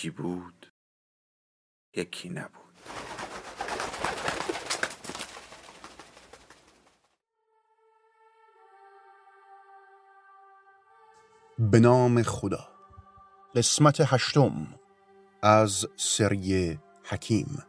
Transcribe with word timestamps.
یکی 0.00 0.10
بود 0.10 0.72
یکی 1.96 2.28
نبود. 2.28 2.74
به 11.58 11.80
نام 11.80 12.22
خدا. 12.22 12.68
قسمت 13.54 13.96
هشتم 14.00 14.66
از 15.42 15.86
سری 15.96 16.78
حکیم 17.04 17.62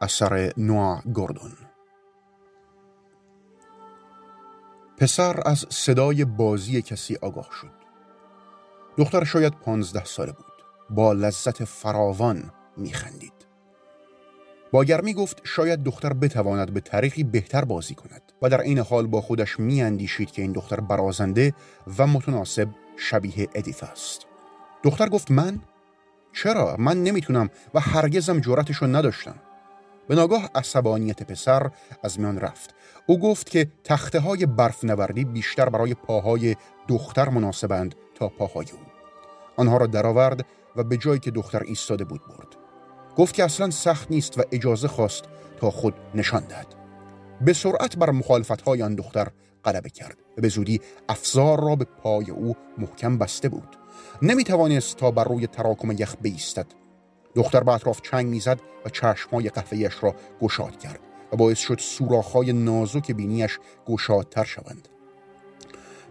اثر 0.00 0.52
نوع 0.56 1.02
گردون. 1.14 1.56
پسر 4.98 5.42
از 5.46 5.66
صدای 5.70 6.24
بازی 6.24 6.82
کسی 6.82 7.16
آگاه 7.22 7.48
شد. 7.60 7.72
دختر 8.98 9.24
شاید 9.24 9.52
پانزده 9.52 10.04
ساله 10.04 10.32
بود. 10.32 10.51
با 10.94 11.12
لذت 11.12 11.64
فراوان 11.64 12.52
میخندید. 12.76 13.32
با 14.72 14.84
گرمی 14.84 15.14
گفت 15.14 15.40
شاید 15.44 15.82
دختر 15.82 16.12
بتواند 16.12 16.74
به 16.74 16.80
طریقی 16.80 17.22
بهتر 17.22 17.64
بازی 17.64 17.94
کند 17.94 18.22
و 18.42 18.48
در 18.48 18.60
این 18.60 18.78
حال 18.78 19.06
با 19.06 19.20
خودش 19.20 19.60
میاندیشید 19.60 20.30
که 20.30 20.42
این 20.42 20.52
دختر 20.52 20.80
برازنده 20.80 21.54
و 21.98 22.06
متناسب 22.06 22.68
شبیه 22.96 23.48
ادیث 23.54 23.82
است. 23.82 24.26
دختر 24.82 25.08
گفت 25.08 25.30
من؟ 25.30 25.60
چرا؟ 26.32 26.76
من 26.78 27.02
نمی‌تونم 27.02 27.50
و 27.74 27.80
هرگزم 27.80 28.40
جرأتش 28.40 28.76
رو 28.76 28.86
نداشتم. 28.86 29.34
به 30.08 30.14
ناگاه 30.14 30.50
عصبانیت 30.54 31.22
پسر 31.22 31.70
از 32.02 32.20
میان 32.20 32.38
رفت. 32.38 32.74
او 33.06 33.18
گفت 33.18 33.50
که 33.50 33.68
تخته 33.84 34.20
های 34.20 34.46
برف 34.46 34.84
نوردی 34.84 35.24
بیشتر 35.24 35.68
برای 35.68 35.94
پاهای 35.94 36.56
دختر 36.88 37.28
مناسبند 37.28 37.94
تا 38.14 38.28
پاهای 38.28 38.66
او. 38.72 38.78
آنها 39.56 39.76
را 39.76 39.86
درآورد 39.86 40.44
و 40.76 40.84
به 40.84 40.96
جایی 40.96 41.20
که 41.20 41.30
دختر 41.30 41.62
ایستاده 41.62 42.04
بود 42.04 42.20
برد. 42.28 42.56
گفت 43.16 43.34
که 43.34 43.44
اصلا 43.44 43.70
سخت 43.70 44.10
نیست 44.10 44.38
و 44.38 44.42
اجازه 44.52 44.88
خواست 44.88 45.24
تا 45.60 45.70
خود 45.70 45.94
نشان 46.14 46.44
دهد. 46.44 46.74
به 47.40 47.52
سرعت 47.52 47.96
بر 47.96 48.10
مخالفت 48.10 48.62
های 48.62 48.82
آن 48.82 48.94
دختر 48.94 49.28
غلبه 49.64 49.90
کرد 49.90 50.16
و 50.38 50.40
به 50.40 50.48
زودی 50.48 50.80
افزار 51.08 51.60
را 51.60 51.76
به 51.76 51.84
پای 51.84 52.30
او 52.30 52.56
محکم 52.78 53.18
بسته 53.18 53.48
بود. 53.48 53.76
نمی 54.22 54.44
توانست 54.44 54.96
تا 54.96 55.10
بر 55.10 55.24
روی 55.24 55.46
تراکم 55.46 55.90
یخ 55.90 56.16
بیستد. 56.20 56.66
دختر 57.34 57.62
به 57.62 57.72
اطراف 57.72 58.00
چنگ 58.00 58.26
می‌زد 58.26 58.60
و 58.84 58.88
چشمهای 58.88 59.48
قهوهیش 59.48 60.02
را 60.02 60.14
گشاد 60.40 60.78
کرد 60.78 61.00
و 61.32 61.36
باعث 61.36 61.58
شد 61.58 61.78
سوراخهای 61.78 62.52
نازک 62.52 63.12
بینیش 63.12 63.58
گشادتر 63.86 64.44
شوند. 64.44 64.88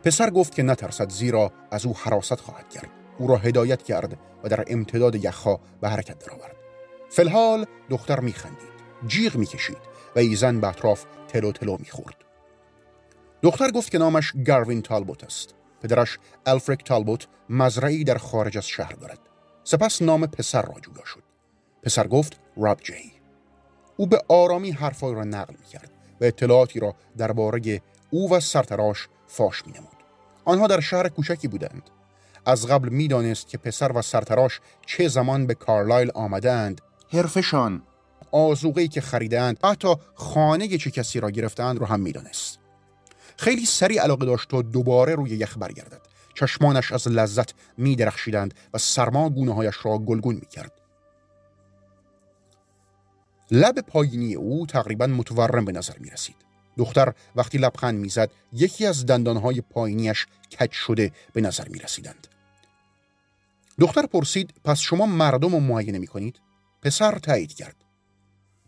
پسر 0.04 0.30
گفت 0.30 0.56
که 0.56 0.64
نترسد 0.64 1.10
زیرا 1.10 1.52
از 1.72 1.86
او 1.86 1.96
حراست 1.98 2.42
خواهد 2.42 2.70
کرد. 2.70 3.01
او 3.22 3.28
را 3.28 3.38
هدایت 3.38 3.84
کرد 3.84 4.18
و 4.44 4.50
در 4.50 4.66
امتداد 4.68 5.16
یخها 5.16 5.60
به 5.82 5.90
حرکت 5.90 6.20
درآورد 6.20 6.56
فلحال 7.10 7.66
دختر 7.90 8.20
میخندید 8.20 8.72
جیغ 9.08 9.36
می‌کشید 9.36 9.78
و 10.16 10.20
ایزن 10.20 10.60
به 10.60 10.68
اطراف 10.68 11.06
تلو 11.28 11.52
تلو 11.52 11.78
می‌خورد. 11.80 12.16
دختر 13.42 13.72
گفت 13.72 13.92
که 13.92 13.98
نامش 13.98 14.34
گاروین 14.46 14.82
تالبوت 14.82 15.24
است. 15.24 15.56
پدرش 15.82 16.20
الفریک 16.46 16.84
تالبوت 16.84 17.28
مزرعی 17.50 18.04
در 18.04 18.18
خارج 18.18 18.58
از 18.58 18.68
شهر 18.68 18.94
دارد. 18.94 19.20
سپس 19.64 20.02
نام 20.02 20.28
پسر 20.28 20.62
را 20.62 20.80
جویا 20.82 21.06
شد. 21.06 21.24
پسر 21.84 22.08
گفت 22.08 22.40
راب 22.58 22.80
جی 22.82 23.14
او 23.98 24.08
به 24.08 24.22
آرامی 24.28 24.72
حرفای 24.72 25.14
را 25.14 25.24
نقل 25.24 25.54
می‌کرد 25.60 25.92
و 26.22 26.26
اطلاعاتی 26.26 26.80
را 26.80 26.96
درباره 27.18 27.82
او 28.10 28.34
و 28.34 28.40
سرتراش 28.40 29.08
فاش 29.28 29.68
مینمود. 29.68 29.98
آنها 30.46 30.68
در 30.68 30.80
شهر 30.80 31.10
کوچکی 31.10 31.48
بودند. 31.48 31.90
از 32.46 32.68
قبل 32.68 32.90
می‌دانست 32.90 33.48
که 33.48 33.58
پسر 33.58 33.92
و 33.98 34.02
سرتراش 34.02 34.60
چه 34.86 35.08
زمان 35.08 35.48
به 35.48 35.54
کارلایل 35.54 36.12
آمدند 36.14 36.82
حرفشان 37.14 37.84
آزوغهی 38.32 38.88
که 38.88 39.02
خریدند 39.02 39.60
حتی 39.64 39.96
خانه 40.16 40.78
چه 40.78 40.92
کسی 40.92 41.20
را 41.20 41.32
گرفتند 41.32 41.80
رو 41.80 41.86
هم 41.86 42.00
می‌دانست 42.00 42.60
خیلی 43.38 43.66
سریع 43.66 44.02
علاقه 44.02 44.26
داشت 44.26 44.50
تا 44.50 44.62
دوباره 44.62 45.16
روی 45.16 45.30
یخ 45.30 45.58
برگردد 45.58 46.02
چشمانش 46.34 46.92
از 46.92 47.08
لذت 47.08 47.54
می 47.78 47.96
درخشیدند 47.96 48.54
و 48.74 48.78
سرما 48.78 49.30
گونه 49.30 49.54
هایش 49.54 49.76
را 49.84 49.98
گلگون 49.98 50.36
می 50.36 50.46
کرد. 50.46 50.72
لب 53.52 53.80
پایینی 53.80 54.36
او 54.36 54.66
تقریبا 54.66 55.08
متورم 55.08 55.66
به 55.66 55.72
نظر 55.72 55.98
می 56.00 56.10
رسید. 56.10 56.51
دختر 56.78 57.14
وقتی 57.36 57.58
لبخند 57.58 58.00
می‌زد 58.00 58.32
یکی 58.54 58.86
از 58.86 59.06
دندانهای 59.06 59.62
پایینیش 59.62 60.28
کج 60.60 60.72
شده 60.72 61.12
به 61.34 61.42
نظر 61.42 61.68
می 61.68 61.80
رسیدند. 61.80 62.28
دختر 63.80 64.06
پرسید 64.06 64.54
پس 64.64 64.80
شما 64.80 65.06
مردم 65.06 65.52
رو 65.52 65.60
معاینه 65.60 66.00
می 66.00 66.08
کنید؟ 66.08 66.42
پسر 66.82 67.20
تایید 67.20 67.54
کرد. 67.54 67.76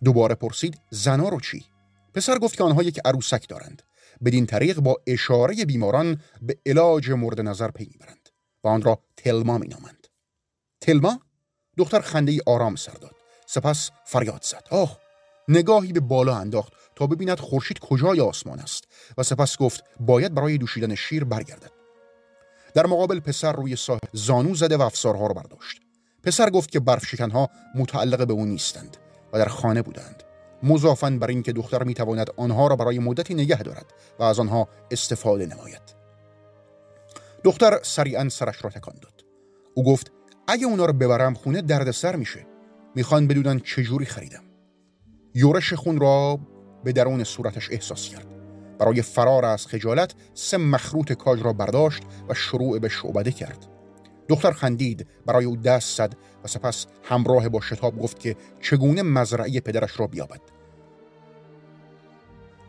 دوباره 0.04 0.36
پرسید 0.36 0.80
زنا 0.90 1.30
رو 1.30 1.40
چی؟ 1.40 1.66
پسر 2.14 2.40
گفت 2.40 2.58
که 2.58 2.64
آنها 2.64 2.84
یک 2.84 3.00
عروسک 3.06 3.50
دارند. 3.50 3.82
بدین 4.26 4.46
طریق 4.46 4.80
با 4.80 5.02
اشاره 5.08 5.66
بیماران 5.66 6.22
به 6.42 6.58
علاج 6.66 7.12
مورد 7.12 7.42
نظر 7.42 7.72
پی 7.72 7.86
می‌برند 7.86 8.30
و 8.64 8.68
آن 8.68 8.82
را 8.82 9.00
تلما 9.18 9.58
مینامند. 9.58 10.08
تلما؟ 10.82 11.20
دختر 11.78 12.02
خنده 12.02 12.32
ای 12.32 12.42
آرام 12.46 12.76
سر 12.76 12.92
داد. 12.92 13.16
سپس 13.46 13.92
فریاد 14.06 14.44
زد. 14.44 14.68
آه 14.72 15.00
نگاهی 15.48 15.94
به 15.94 16.00
بالا 16.00 16.38
انداخت 16.38 16.74
تا 16.96 17.08
ببیند 17.08 17.40
خورشید 17.40 17.80
کجای 17.80 18.20
آسمان 18.20 18.60
است. 18.60 18.84
و 19.18 19.24
سپس 19.24 19.58
گفت 19.58 19.84
باید 20.00 20.34
برای 20.34 20.58
دوشیدن 20.58 20.96
شیر 20.96 21.24
برگردد. 21.24 21.72
در 22.74 22.86
مقابل 22.86 23.20
پسر 23.20 23.52
روی 23.52 23.76
ساحل 23.76 24.00
زانو 24.14 24.56
زده 24.56 24.78
و 24.78 24.82
افسارها 24.82 25.28
را 25.28 25.34
برداشت. 25.34 25.82
پسر 26.24 26.50
گفت 26.50 26.72
که 26.72 26.80
برف 26.80 27.06
شکنها 27.06 27.50
متعلق 27.76 28.28
به 28.28 28.34
او 28.34 28.46
نیستند 28.46 28.98
و 29.34 29.38
در 29.38 29.48
خانه 29.48 29.82
بودند. 29.82 30.24
مضافا 30.64 31.10
بر 31.10 31.28
اینکه 31.28 31.54
دختر 31.54 31.84
می‌تواند 31.84 32.30
آنها 32.38 32.68
را 32.68 32.76
برای 32.76 33.00
مدتی 33.00 33.34
نگه 33.34 33.64
دارد 33.64 33.86
و 34.20 34.24
از 34.24 34.40
آنها 34.40 34.68
استفاده 34.92 35.46
نماید. 35.46 35.82
دختر 37.44 37.80
سریعا 37.84 38.30
سرش 38.30 38.64
را 38.64 38.70
تکان 38.70 38.96
داد. 39.02 39.26
او 39.74 39.84
گفت 39.84 40.12
اگه 40.48 40.66
اونا 40.66 40.86
رو 40.86 40.94
ببرم 40.94 41.34
خونه 41.34 41.62
دردسر 41.62 42.16
میشه. 42.16 42.46
می‌خوان 42.96 43.28
بدونن 43.28 43.60
چجوری 43.60 44.06
خریدم. 44.06 44.44
یورش 45.36 45.74
خون 45.74 46.00
را 46.00 46.40
به 46.84 46.92
درون 46.92 47.24
صورتش 47.24 47.72
احساس 47.72 48.10
کرد. 48.10 48.28
برای 48.80 49.02
فرار 49.02 49.46
از 49.46 49.68
خجالت 49.68 50.14
سه 50.34 50.58
مخروط 50.58 51.14
کاج 51.14 51.44
را 51.44 51.54
برداشت 51.54 52.04
و 52.30 52.34
شروع 52.34 52.80
به 52.80 52.90
شعبده 52.90 53.32
کرد. 53.32 53.68
دختر 54.28 54.52
خندید 54.52 55.08
برای 55.26 55.46
او 55.46 55.56
دست 55.56 55.98
زد 55.98 56.16
و 56.44 56.48
سپس 56.48 56.86
همراه 57.04 57.50
با 57.50 57.62
شتاب 57.62 58.00
گفت 58.00 58.20
که 58.20 58.36
چگونه 58.62 59.04
مزرعه 59.04 59.60
پدرش 59.60 60.00
را 60.00 60.08
بیابد. 60.08 60.42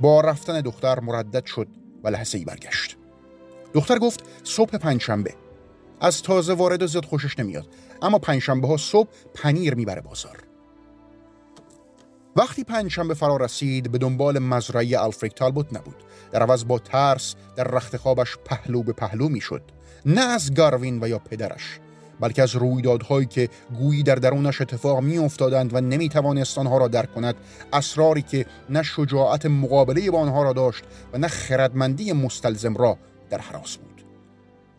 با 0.01 0.21
رفتن 0.21 0.61
دختر 0.61 1.01
مردد 1.01 1.45
شد 1.45 1.69
و 2.05 2.09
لحظه 2.09 2.39
ای 2.39 2.45
برگشت. 2.45 2.97
دختر 3.75 3.99
گفت 3.99 4.25
صبح 4.45 4.79
پنجشنبه. 4.79 5.35
از 6.01 6.23
تازه 6.23 6.53
وارد 6.53 6.87
زیاد 6.87 7.05
خوشش 7.05 7.39
نمیاد 7.39 7.67
اما 8.03 8.19
پنجشنبه 8.19 8.69
ها 8.69 8.77
صبح 8.77 9.09
پنیر 9.35 9.75
می‌بره 9.75 10.01
بازار. 10.01 10.43
وقتی 12.37 12.65
پنجشنبه 12.65 13.15
فرا 13.15 13.37
رسید 13.37 13.93
به 13.93 13.99
دنبال 13.99 14.39
مزرعه 14.39 14.99
آلفریک 14.99 15.35
تالبوت 15.35 15.67
نبود. 15.73 15.97
در 16.33 16.43
عوض 16.43 16.65
با 16.65 16.79
ترس 16.79 17.35
در 17.57 17.65
رخت 17.65 17.97
خوابش 17.97 18.37
پهلو 18.45 18.83
به 18.83 18.93
پهلو 18.93 19.29
می‌شد. 19.29 19.63
نه 20.07 20.21
از 20.21 20.55
گاروین 20.55 21.03
و 21.03 21.09
یا 21.09 21.19
پدرش 21.19 21.81
بلکه 22.21 22.43
از 22.43 22.57
رویدادهایی 22.57 23.27
که 23.27 23.49
گویی 23.79 24.03
در 24.03 24.15
درونش 24.15 24.61
اتفاق 24.61 25.01
می 25.01 25.19
افتادند 25.19 25.75
و 25.75 25.81
نمی 25.81 26.09
توانست 26.09 26.59
آنها 26.59 26.79
را 26.79 26.89
درک 26.89 27.15
کند 27.15 27.35
اسراری 27.73 28.23
که 28.23 28.47
نه 28.71 28.83
شجاعت 28.83 29.47
مقابله 29.47 30.11
با 30.11 30.19
آنها 30.19 30.43
را 30.43 30.53
داشت 30.53 30.85
و 31.13 31.19
نه 31.19 31.29
خردمندی 31.29 32.13
مستلزم 32.13 32.77
را 32.77 32.99
در 33.31 33.39
حراس 33.39 33.77
بود. 33.77 34.05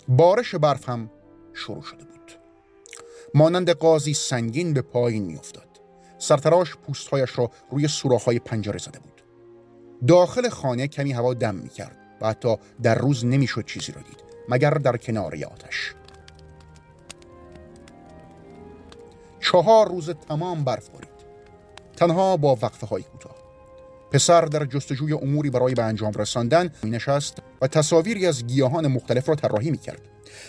بارش 0.07 0.55
برف 0.55 0.89
هم 0.89 1.09
شروع 1.53 1.83
شده 1.83 2.03
بود. 2.03 2.31
مانند 3.33 3.69
قاضی 3.69 4.13
سنگین 4.13 4.73
به 4.73 4.81
پایین 4.81 5.23
می 5.23 5.35
افتاد 5.35 5.64
سرتراش 6.17 6.75
پوستهایش 6.75 7.39
را 7.39 7.51
روی 7.71 7.87
سوراخ‌های 7.87 8.39
پنجره 8.39 8.79
زده 8.79 8.99
بود. 8.99 9.21
داخل 10.07 10.49
خانه 10.49 10.87
کمی 10.87 11.11
هوا 11.11 11.33
دم 11.33 11.55
می 11.55 11.69
کرد 11.69 11.97
و 12.21 12.27
حتی 12.27 12.55
در 12.83 12.95
روز 12.95 13.25
نمی‌شد 13.25 13.65
چیزی 13.65 13.91
را 13.91 14.01
دید 14.01 14.23
مگر 14.49 14.69
در 14.69 14.97
کنار 14.97 15.35
آتش. 15.51 15.93
چهار 19.39 19.87
روز 19.87 20.09
تمام 20.09 20.63
برف 20.63 20.89
بارید 20.89 21.15
تنها 21.95 22.37
با 22.37 22.57
وقفه 22.61 22.87
های 22.87 23.03
کوتاه. 23.03 23.35
پسر 24.11 24.41
در 24.41 24.65
جستجوی 24.65 25.13
اموری 25.13 25.49
برای 25.49 25.73
به 25.73 25.83
انجام 25.83 26.11
رساندن 26.11 26.69
می 26.83 26.89
نشست 26.89 27.41
تصاویری 27.67 28.27
از 28.27 28.47
گیاهان 28.47 28.87
مختلف 28.87 29.29
را 29.29 29.35
طراحی 29.35 29.71
می 29.71 29.77
کرد. 29.77 30.01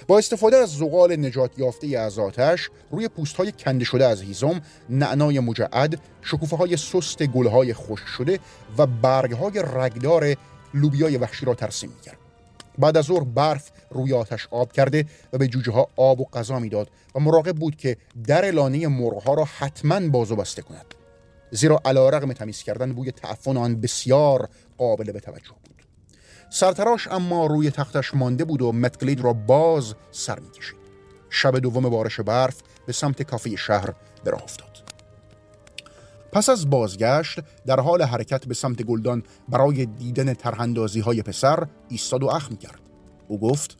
با 0.06 0.18
استفاده 0.18 0.56
از 0.56 0.70
زغال 0.70 1.16
نجات 1.16 1.58
یافته 1.58 1.98
از 1.98 2.18
آتش 2.18 2.70
روی 2.90 3.08
پوست 3.08 3.36
های 3.36 3.52
کنده 3.52 3.84
شده 3.84 4.06
از 4.06 4.22
هیزم، 4.22 4.60
نعنای 4.90 5.40
مجعد، 5.40 6.00
شکوفه 6.22 6.56
های 6.56 6.76
سست 6.76 7.22
گل 7.22 7.46
های 7.46 7.74
خشک 7.74 8.06
شده 8.06 8.38
و 8.78 8.86
برگ 8.86 9.32
های 9.32 9.62
رگدار 9.74 10.34
لوبیای 10.74 11.16
وحشی 11.16 11.46
را 11.46 11.54
ترسیم 11.54 11.90
می 11.90 12.00
کرد. 12.00 12.18
بعد 12.78 12.96
از 12.96 13.04
ظهر 13.04 13.24
برف 13.24 13.70
روی 13.90 14.14
آتش 14.14 14.48
آب 14.50 14.72
کرده 14.72 15.04
و 15.32 15.38
به 15.38 15.48
جوجه 15.48 15.72
ها 15.72 15.88
آب 15.96 16.20
و 16.20 16.24
غذا 16.24 16.58
می‌داد 16.58 16.90
و 17.14 17.20
مراقب 17.20 17.56
بود 17.56 17.76
که 17.76 17.96
در 18.26 18.50
لانه 18.50 18.88
مرغ 18.88 19.22
ها 19.22 19.34
را 19.34 19.44
حتما 19.44 20.08
باز 20.08 20.32
و 20.32 20.36
بسته 20.36 20.62
کند 20.62 20.94
زیرا 21.50 21.80
علیرغم 21.84 22.32
تمیز 22.32 22.62
کردن 22.62 22.92
بوی 22.92 23.10
تعفن 23.10 23.56
آن 23.56 23.80
بسیار 23.80 24.48
قابل 24.78 25.12
به 25.12 25.20
توجه 25.20 25.54
بود 25.64 25.75
سرتراش 26.50 27.08
اما 27.08 27.46
روی 27.46 27.70
تختش 27.70 28.14
مانده 28.14 28.44
بود 28.44 28.62
و 28.62 28.72
متگلید 28.72 29.20
را 29.20 29.32
باز 29.32 29.94
سر 30.10 30.38
می‌کشید 30.38 30.76
شب 31.30 31.58
دوم 31.58 31.88
بارش 31.88 32.20
برف 32.20 32.62
به 32.86 32.92
سمت 32.92 33.22
کافه 33.22 33.56
شهر 33.56 33.94
به 34.24 34.30
راه 34.30 34.42
افتاد. 34.42 34.82
پس 36.32 36.48
از 36.48 36.70
بازگشت 36.70 37.40
در 37.66 37.80
حال 37.80 38.02
حرکت 38.02 38.46
به 38.46 38.54
سمت 38.54 38.82
گلدان 38.82 39.22
برای 39.48 39.86
دیدن 39.86 40.34
ترهندازی 40.34 41.00
های 41.00 41.22
پسر 41.22 41.66
ایستاد 41.88 42.22
و 42.22 42.26
اخم 42.26 42.56
کرد. 42.56 42.80
او 43.28 43.40
گفت 43.40 43.78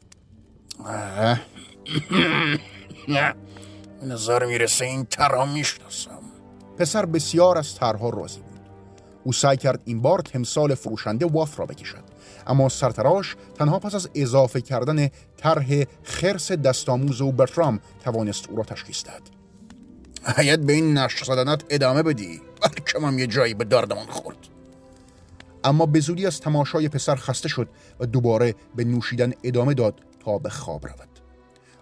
نظر 4.03 4.47
می‌رسه 4.47 4.85
این 4.85 5.05
ترها 5.05 5.45
می‌شناسم. 5.45 6.21
پسر 6.79 7.07
بسیار 7.07 7.59
از 7.59 7.75
ترها 7.75 8.11
راضی 8.11 8.41
بود. 8.41 8.61
او 9.25 9.33
سعی 9.33 9.57
کرد 9.57 9.81
این 9.85 10.03
بار 10.03 10.19
تمثال 10.19 10.75
فروشنده 10.75 11.27
واف 11.27 11.61
را 11.61 11.67
بکشد. 11.67 12.05
اما 12.47 12.69
سرتراش 12.69 13.37
تنها 13.55 13.79
پس 13.79 13.95
از 13.95 14.11
اضافه 14.15 14.61
کردن 14.61 15.09
طرح 15.37 15.67
خرس 16.03 16.53
دستاموز 16.53 17.21
و 17.21 17.33
برترام 17.33 17.81
توانست 18.05 18.49
او 18.51 18.57
را 18.57 18.65
تشخیص 18.65 19.05
دهد. 19.05 19.23
هیت 20.37 20.59
به 20.59 20.73
این 20.73 20.99
نشر 20.99 21.25
زدنت 21.25 21.65
ادامه 21.71 22.03
بدی. 22.03 22.41
بلکه 22.63 22.99
من 22.99 23.19
یه 23.19 23.27
جایی 23.27 23.55
به 23.55 23.65
دردمان 23.65 24.07
خورد. 24.07 24.37
اما 25.65 25.87
به 25.87 26.01
زودی 26.01 26.27
از 26.27 26.41
تماشای 26.41 26.89
پسر 26.89 27.17
خسته 27.17 27.49
شد 27.49 27.69
و 28.01 28.07
دوباره 28.07 28.55
به 28.77 28.85
نوشیدن 28.85 29.33
ادامه 29.45 29.75
داد 29.75 30.01
تا 30.25 30.39
به 30.39 30.49
خواب 30.49 30.87
رود. 30.87 31.09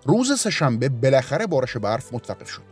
روز 0.04 0.40
سهشنبه 0.40 0.88
بالاخره 0.88 1.46
بارش 1.46 1.76
برف 1.76 2.14
متوقف 2.14 2.50
شد. 2.50 2.62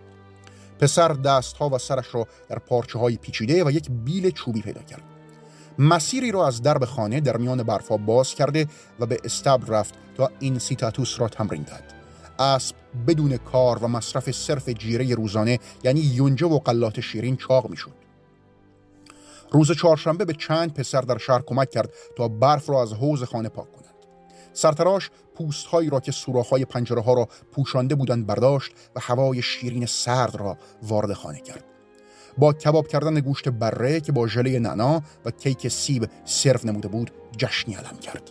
پسر 0.79 1.09
دستها 1.09 1.69
و 1.69 1.79
سرش 1.79 2.15
را 2.15 2.27
در 2.49 2.59
پارچه 2.59 2.99
های 2.99 3.17
پیچیده 3.17 3.65
و 3.65 3.71
یک 3.71 3.91
بیل 3.91 4.31
چوبی 4.31 4.63
پیدا 4.63 4.83
کرد. 4.83 5.12
مسیری 5.79 6.33
را 6.33 6.47
از 6.47 6.63
درب 6.63 6.85
خانه 6.85 7.21
در 7.21 7.37
میان 7.37 7.63
برفا 7.63 7.97
باز 7.97 8.35
کرده 8.35 8.67
و 9.01 9.07
به 9.07 9.19
استبل 9.25 9.67
رفت 9.67 9.95
تا 10.17 10.31
این 10.39 10.59
سیتاتوس 10.59 11.21
را 11.21 11.29
تمرین 11.29 11.63
داد. 11.63 11.83
اسب 12.39 12.77
بدون 13.07 13.37
کار 13.37 13.79
و 13.79 13.89
مصرف 13.89 14.31
صرف 14.31 14.69
جیره 14.69 15.15
روزانه 15.15 15.59
یعنی 15.85 16.01
یونجه 16.01 16.47
و 16.47 16.59
قلات 16.59 17.01
شیرین 17.01 17.37
چاق 17.37 17.71
می‌شد. 17.71 18.03
روز 19.51 19.73
چهارشنبه 19.73 20.25
به 20.25 20.33
چند 20.33 20.75
پسر 20.75 21.01
در 21.01 21.19
شهر 21.19 21.43
کمک 21.43 21.71
کرد 21.71 21.91
تا 22.17 22.29
برف 22.29 22.71
را 22.71 22.83
از 22.83 22.93
حوز 22.93 23.23
خانه 23.23 23.49
پاک 23.49 23.73
کنند. 23.73 23.95
سرتراش 24.53 25.11
پوست 25.35 25.67
هایی 25.67 25.91
را 25.91 26.01
که 26.01 26.13
سوراخ 26.13 26.49
های 26.49 26.65
پنجره 26.65 27.03
ها 27.03 27.15
را 27.15 27.29
پوشانده 27.53 27.95
بودند 27.95 28.27
برداشت 28.27 28.73
و 28.97 29.01
هوای 29.01 29.43
شیرین 29.43 29.87
سرد 29.87 30.35
را 30.35 30.59
وارد 30.83 31.13
خانه 31.13 31.41
کرد. 31.41 31.65
با 32.39 32.53
کباب 32.53 32.89
کردن 32.89 33.21
گوشت 33.21 33.49
بره 33.49 34.01
که 34.01 34.13
با 34.13 34.27
ژله 34.27 34.59
نعنا 34.59 35.03
و 35.25 35.31
کیک 35.31 35.69
سیب 35.69 36.11
سرو 36.25 36.61
نموده 36.65 36.89
بود 36.89 37.11
جشنی 37.37 37.75
علم 37.75 37.99
کرد. 37.99 38.31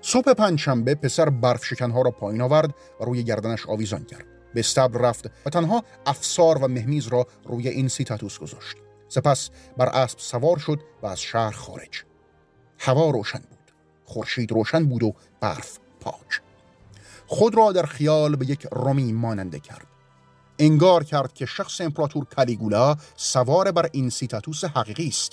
صبح 0.00 0.32
پنجشنبه 0.32 0.94
پسر 0.94 1.30
برف 1.30 1.64
شکنها 1.64 2.02
را 2.02 2.10
پایین 2.10 2.40
آورد 2.40 2.74
و 3.00 3.04
روی 3.04 3.24
گردنش 3.24 3.66
آویزان 3.66 4.04
کرد. 4.04 4.24
به 4.54 4.60
استبل 4.60 4.98
رفت 4.98 5.30
و 5.46 5.50
تنها 5.50 5.84
افسار 6.06 6.64
و 6.64 6.68
مهمیز 6.68 7.06
را 7.06 7.26
روی 7.44 7.68
این 7.68 7.88
سیتاتوس 7.88 8.38
گذاشت. 8.38 8.76
سپس 9.08 9.50
بر 9.76 9.86
اسب 9.86 10.18
سوار 10.18 10.58
شد 10.58 10.80
و 11.02 11.06
از 11.06 11.20
شهر 11.20 11.50
خارج. 11.50 12.04
هوا 12.78 13.10
روشن 13.10 13.38
بود. 13.38 13.72
خورشید 14.04 14.52
روشن 14.52 14.84
بود 14.84 15.02
و 15.02 15.14
برف 15.40 15.78
پاک. 16.00 16.40
خود 17.26 17.54
را 17.56 17.72
در 17.72 17.86
خیال 17.86 18.36
به 18.36 18.50
یک 18.50 18.66
رومی 18.72 19.12
ماننده 19.12 19.60
کرد. 19.60 19.87
انگار 20.58 21.04
کرد 21.04 21.34
که 21.34 21.46
شخص 21.46 21.80
امپراتور 21.80 22.24
کالیگولا 22.24 22.96
سوار 23.16 23.72
بر 23.72 23.88
این 23.92 24.10
سیتاتوس 24.10 24.64
حقیقی 24.64 25.08
است. 25.08 25.32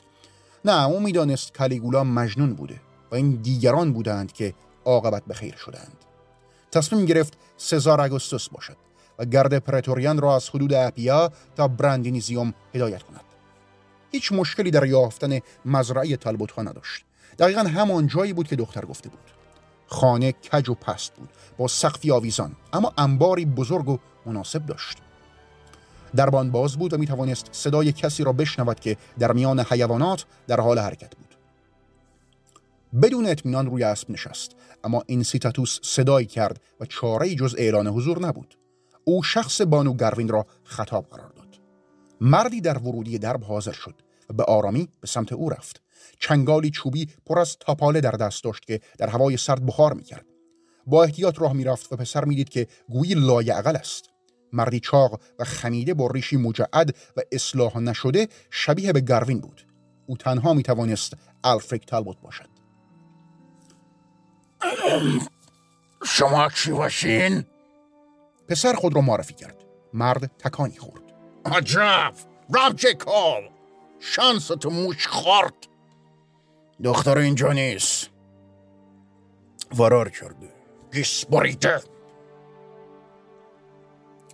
نه 0.65 0.85
او 0.85 0.99
می‌دانست 0.99 1.53
کالیگولا 1.53 2.03
مجنون 2.03 2.53
بوده 2.53 2.81
و 3.11 3.15
این 3.15 3.31
دیگران 3.31 3.93
بودند 3.93 4.31
که 4.31 4.53
عاقبت 4.85 5.23
به 5.25 5.33
خیر 5.33 5.55
شدند. 5.55 6.05
تصمیم 6.71 7.05
گرفت 7.05 7.33
سزار 7.57 8.01
اگوستوس 8.01 8.49
باشد 8.49 8.77
و 9.19 9.25
گرد 9.25 9.57
پرتوریان 9.57 10.17
را 10.17 10.35
از 10.35 10.49
حدود 10.49 10.73
اپیا 10.73 11.31
تا 11.55 11.67
براندینیزیوم 11.67 12.53
هدایت 12.75 13.03
کند. 13.03 13.23
هیچ 14.11 14.31
مشکلی 14.31 14.71
در 14.71 14.85
یافتن 14.85 15.39
مزرعه 15.65 16.17
ها 16.55 16.61
نداشت. 16.61 17.05
دقیقا 17.39 17.61
همان 17.61 18.07
جایی 18.07 18.33
بود 18.33 18.47
که 18.47 18.55
دختر 18.55 18.85
گفته 18.85 19.09
بود. 19.09 19.19
خانه 19.87 20.31
کج 20.31 20.69
و 20.69 20.73
پست 20.73 21.13
بود 21.13 21.29
با 21.57 21.67
سقفی 21.67 22.11
آویزان 22.11 22.55
اما 22.73 22.93
انباری 22.97 23.45
بزرگ 23.45 23.89
و 23.89 23.97
مناسب 24.25 24.65
داشت. 24.65 24.97
دربان 26.15 26.51
باز 26.51 26.77
بود 26.77 26.93
و 26.93 26.97
می 26.97 27.07
توانست 27.07 27.49
صدای 27.51 27.91
کسی 27.91 28.23
را 28.23 28.33
بشنود 28.33 28.79
که 28.79 28.97
در 29.19 29.31
میان 29.31 29.59
حیوانات 29.59 30.25
در 30.47 30.59
حال 30.59 30.79
حرکت 30.79 31.15
بود. 31.15 31.35
بدون 33.01 33.25
اطمینان 33.27 33.65
روی 33.65 33.83
اسب 33.83 34.11
نشست 34.11 34.51
اما 34.83 35.03
این 35.07 35.23
سیتاتوس 35.23 35.79
صدایی 35.83 36.27
کرد 36.27 36.61
و 36.79 36.85
چاره 36.85 37.35
جز 37.35 37.55
اعلان 37.57 37.87
حضور 37.87 38.19
نبود. 38.19 38.57
او 39.03 39.23
شخص 39.23 39.61
بانو 39.61 39.93
گروین 39.93 40.27
را 40.27 40.45
خطاب 40.63 41.05
قرار 41.11 41.29
داد. 41.29 41.59
مردی 42.21 42.61
در 42.61 42.77
ورودی 42.77 43.17
درب 43.17 43.43
حاضر 43.43 43.71
شد 43.71 43.95
و 44.29 44.33
به 44.33 44.43
آرامی 44.43 44.89
به 45.01 45.07
سمت 45.07 45.33
او 45.33 45.49
رفت. 45.49 45.81
چنگالی 46.19 46.71
چوبی 46.71 47.09
پر 47.25 47.39
از 47.39 47.57
تاپاله 47.59 48.01
در 48.01 48.11
دست 48.11 48.43
داشت 48.43 48.65
که 48.65 48.81
در 48.97 49.07
هوای 49.07 49.37
سرد 49.37 49.65
بخار 49.65 49.93
می‌کرد. 49.93 50.25
با 50.87 51.03
احتیاط 51.03 51.39
راه 51.39 51.53
می‌رفت 51.53 51.93
و 51.93 51.95
پسر 51.95 52.25
می‌دید 52.25 52.49
که 52.49 52.67
گویی 52.89 53.13
لایعقل 53.13 53.75
است. 53.75 54.09
مردی 54.55 54.79
چاق 54.79 55.19
و 55.39 55.43
خمیده 55.43 55.93
با 55.93 56.07
ریشی 56.07 56.37
مجعد 56.37 56.95
و 57.17 57.21
اصلاح 57.31 57.77
نشده 57.77 58.27
شبیه 58.51 58.93
به 58.93 59.01
گروین 59.01 59.39
بود. 59.39 59.67
او 60.05 60.17
تنها 60.17 60.53
می‌توانست 60.53 61.13
الفریک 61.43 61.85
تالبوت 61.85 62.21
باشد. 62.21 62.49
شما 66.05 66.49
چی 66.49 66.71
باشین؟ 66.71 67.45
پسر 68.47 68.73
خود 68.73 68.95
را 68.95 69.01
معرفی 69.01 69.33
کرد. 69.33 69.63
مرد 69.93 70.31
تکانی 70.39 70.77
خورد. 70.77 71.01
عجب! 71.45 72.13
رب 72.55 72.75
جکال 72.75 73.49
شانس 73.99 74.47
تو 74.47 74.69
موش 74.69 75.07
خورد. 75.07 75.53
دختر 76.83 77.17
اینجا 77.17 77.51
نیست. 77.51 78.09
ورار 79.77 80.09
کرده. 80.09 80.49
گیس 80.93 81.25
بریده. 81.25 81.94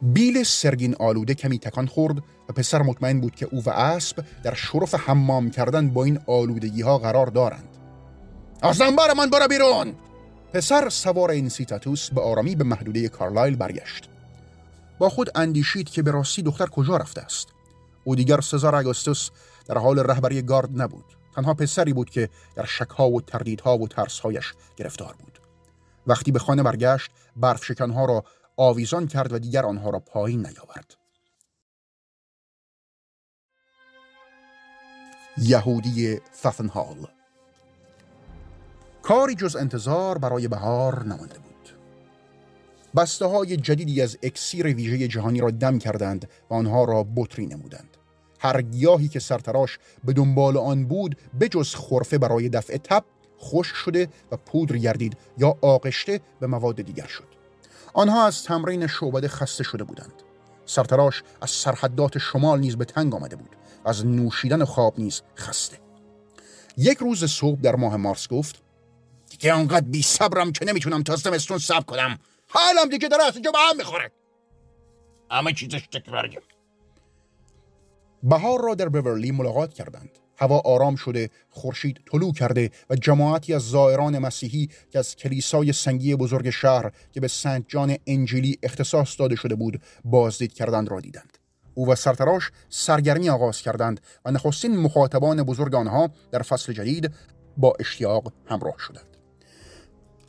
بیل 0.02 0.44
سرگین 0.44 0.96
آلوده 1.00 1.34
کمی 1.34 1.60
تکان 1.60 1.88
خورد 1.88 2.18
و 2.50 2.54
پسر 2.54 2.82
مطمئن 2.82 3.22
بود 3.22 3.36
که 3.36 3.48
او 3.52 3.64
و 3.64 3.70
اسب 3.70 4.26
در 4.44 4.54
شرف 4.54 4.96
حمام 4.96 5.50
کردن 5.50 5.90
با 5.90 6.04
این 6.04 6.20
آلودگی 6.28 6.82
ها 6.82 6.98
قرار 6.98 7.28
دارند. 7.28 7.78
از 8.62 8.76
زنبار 8.76 9.14
من 9.14 9.30
برو 9.30 9.48
بیرون! 9.48 9.96
پسر 10.54 10.90
سوار 10.90 11.32
این 11.32 11.50
سیتاتوس 11.50 12.10
به 12.10 12.22
آرامی 12.22 12.56
به 12.56 12.64
محدوده 12.64 13.10
کارلایل 13.10 13.56
برگشت. 13.56 14.10
با 15.00 15.10
خود 15.10 15.30
اندیشید 15.36 15.90
که 15.90 16.02
به 16.02 16.12
راستی 16.12 16.42
دختر 16.42 16.66
کجا 16.66 16.98
رفته 16.98 17.22
است. 17.22 17.48
او 18.04 18.16
دیگر 18.16 18.42
سزار 18.42 18.76
اگوستوس 18.76 19.30
در 19.66 19.78
حال 19.78 20.00
رهبری 20.00 20.42
گارد 20.42 20.82
نبود. 20.82 21.06
تنها 21.36 21.54
پسری 21.54 21.94
بود 21.94 22.10
که 22.10 22.30
در 22.56 22.66
شکها 22.66 23.10
و 23.10 23.22
تردیدها 23.22 23.78
و 23.78 23.88
ترسهایش 23.88 24.54
گرفتار 24.78 25.16
بود. 25.20 25.40
وقتی 26.08 26.32
به 26.32 26.40
خانه 26.40 26.64
برگشت 26.64 27.12
برف 27.36 27.66
شکنها 27.66 28.06
را 28.06 28.24
آویزان 28.62 29.08
کرد 29.08 29.34
و 29.34 29.40
دیگر 29.40 29.66
آنها 29.66 29.90
را 29.90 30.00
پایین 30.00 30.40
نیاورد. 30.48 30.96
یهودی 35.38 36.20
ففنهال 36.32 37.08
کاری 39.02 39.36
جز 39.36 39.56
انتظار 39.56 40.18
برای 40.18 40.48
بهار 40.48 41.04
نمانده 41.04 41.40
بود. 41.40 41.70
بسته 42.96 43.26
های 43.26 43.58
جدیدی 43.58 44.02
از 44.02 44.18
اکسیر 44.24 44.68
ویژه 44.68 45.08
جهانی 45.08 45.40
را 45.40 45.52
دم 45.52 45.80
کردند 45.80 46.30
و 46.50 46.54
آنها 46.54 46.84
را 46.84 47.06
بطری 47.16 47.46
نمودند. 47.46 47.98
هر 48.40 48.62
گیاهی 48.62 49.08
که 49.08 49.20
سرتراش 49.20 49.80
به 50.04 50.14
دنبال 50.14 50.58
آن 50.58 50.86
بود 50.86 51.18
به 51.40 51.50
جز 51.50 51.76
خرفه 51.76 52.18
برای 52.18 52.50
دفع 52.50 52.78
تب 52.78 53.04
خشک 53.40 53.76
شده 53.76 54.08
و 54.32 54.38
پودر 54.38 54.78
گردید 54.78 55.18
یا 55.38 55.58
آغشته 55.62 56.22
به 56.40 56.48
مواد 56.48 56.82
دیگر 56.82 57.08
شد. 57.08 57.41
آنها 57.94 58.26
از 58.26 58.44
تمرین 58.44 58.88
شعبده 58.88 59.28
خسته 59.28 59.64
شده 59.64 59.84
بودند. 59.84 60.14
سرتراش 60.66 61.24
از 61.42 61.50
سرحدات 61.50 62.18
شمال 62.18 62.60
نیز 62.60 62.78
به 62.78 62.86
تنگ 62.86 63.16
آمده 63.16 63.36
بود. 63.36 63.56
از 63.86 64.06
نوشیدن 64.06 64.66
خواب 64.66 65.00
نیز 65.00 65.22
خسته. 65.38 65.78
یک 66.78 66.98
روز 66.98 67.26
صبح 67.26 67.62
در 67.62 67.76
ماه 67.76 67.96
مارس 67.96 68.28
گفت 68.28 68.62
دیگه 69.30 69.54
آنقدر 69.54 69.86
بی 69.86 70.02
صبرم 70.02 70.52
که 70.52 70.66
نمی‌تونم 70.66 71.04
تا 71.04 71.16
زمستون 71.16 71.58
صبر 71.58 71.84
کنم. 71.84 72.20
حالم 72.50 72.90
دیگه 72.90 73.08
داره 73.08 73.24
از 73.24 73.34
اینجا 73.34 73.52
به 73.52 73.58
هم 73.60 73.78
می‌خوره. 73.78 74.12
همه 75.32 75.54
چیزش 75.54 75.88
تکراریم. 75.92 76.42
بهار 78.24 78.62
را 78.64 78.76
در 78.76 78.90
بورلی 78.90 79.32
ملاقات 79.32 79.74
کردند. 79.74 80.10
هوا 80.42 80.62
آرام 80.66 80.96
شده 80.96 81.30
خورشید 81.50 82.00
طلوع 82.12 82.34
کرده 82.34 82.72
و 82.90 82.96
جماعتی 82.96 83.54
از 83.54 83.62
زائران 83.62 84.20
مسیحی 84.20 84.70
که 84.90 85.00
از 85.00 85.16
کلیسای 85.16 85.74
سنگی 85.74 86.16
بزرگ 86.16 86.50
شهر 86.50 86.92
که 87.12 87.20
به 87.20 87.28
سنت 87.28 87.66
جان 87.68 87.98
انجیلی 88.08 88.58
اختصاص 88.64 89.20
داده 89.20 89.36
شده 89.36 89.56
بود 89.56 89.82
بازدید 90.06 90.54
کردند 90.54 90.92
را 90.92 91.00
دیدند. 91.00 91.38
او 91.74 91.88
و 91.88 91.96
سرتراش 91.96 92.52
سرگرمی 92.70 93.30
آغاز 93.30 93.62
کردند 93.62 94.02
و 94.26 94.32
نخستین 94.32 94.78
مخاطبان 94.78 95.44
بزرگ 95.44 95.76
آنها 95.76 96.10
در 96.32 96.42
فصل 96.42 96.74
جدید 96.74 97.12
با 97.58 97.74
اشتیاق 97.80 98.34
همراه 98.46 98.76
شدند. 98.80 99.18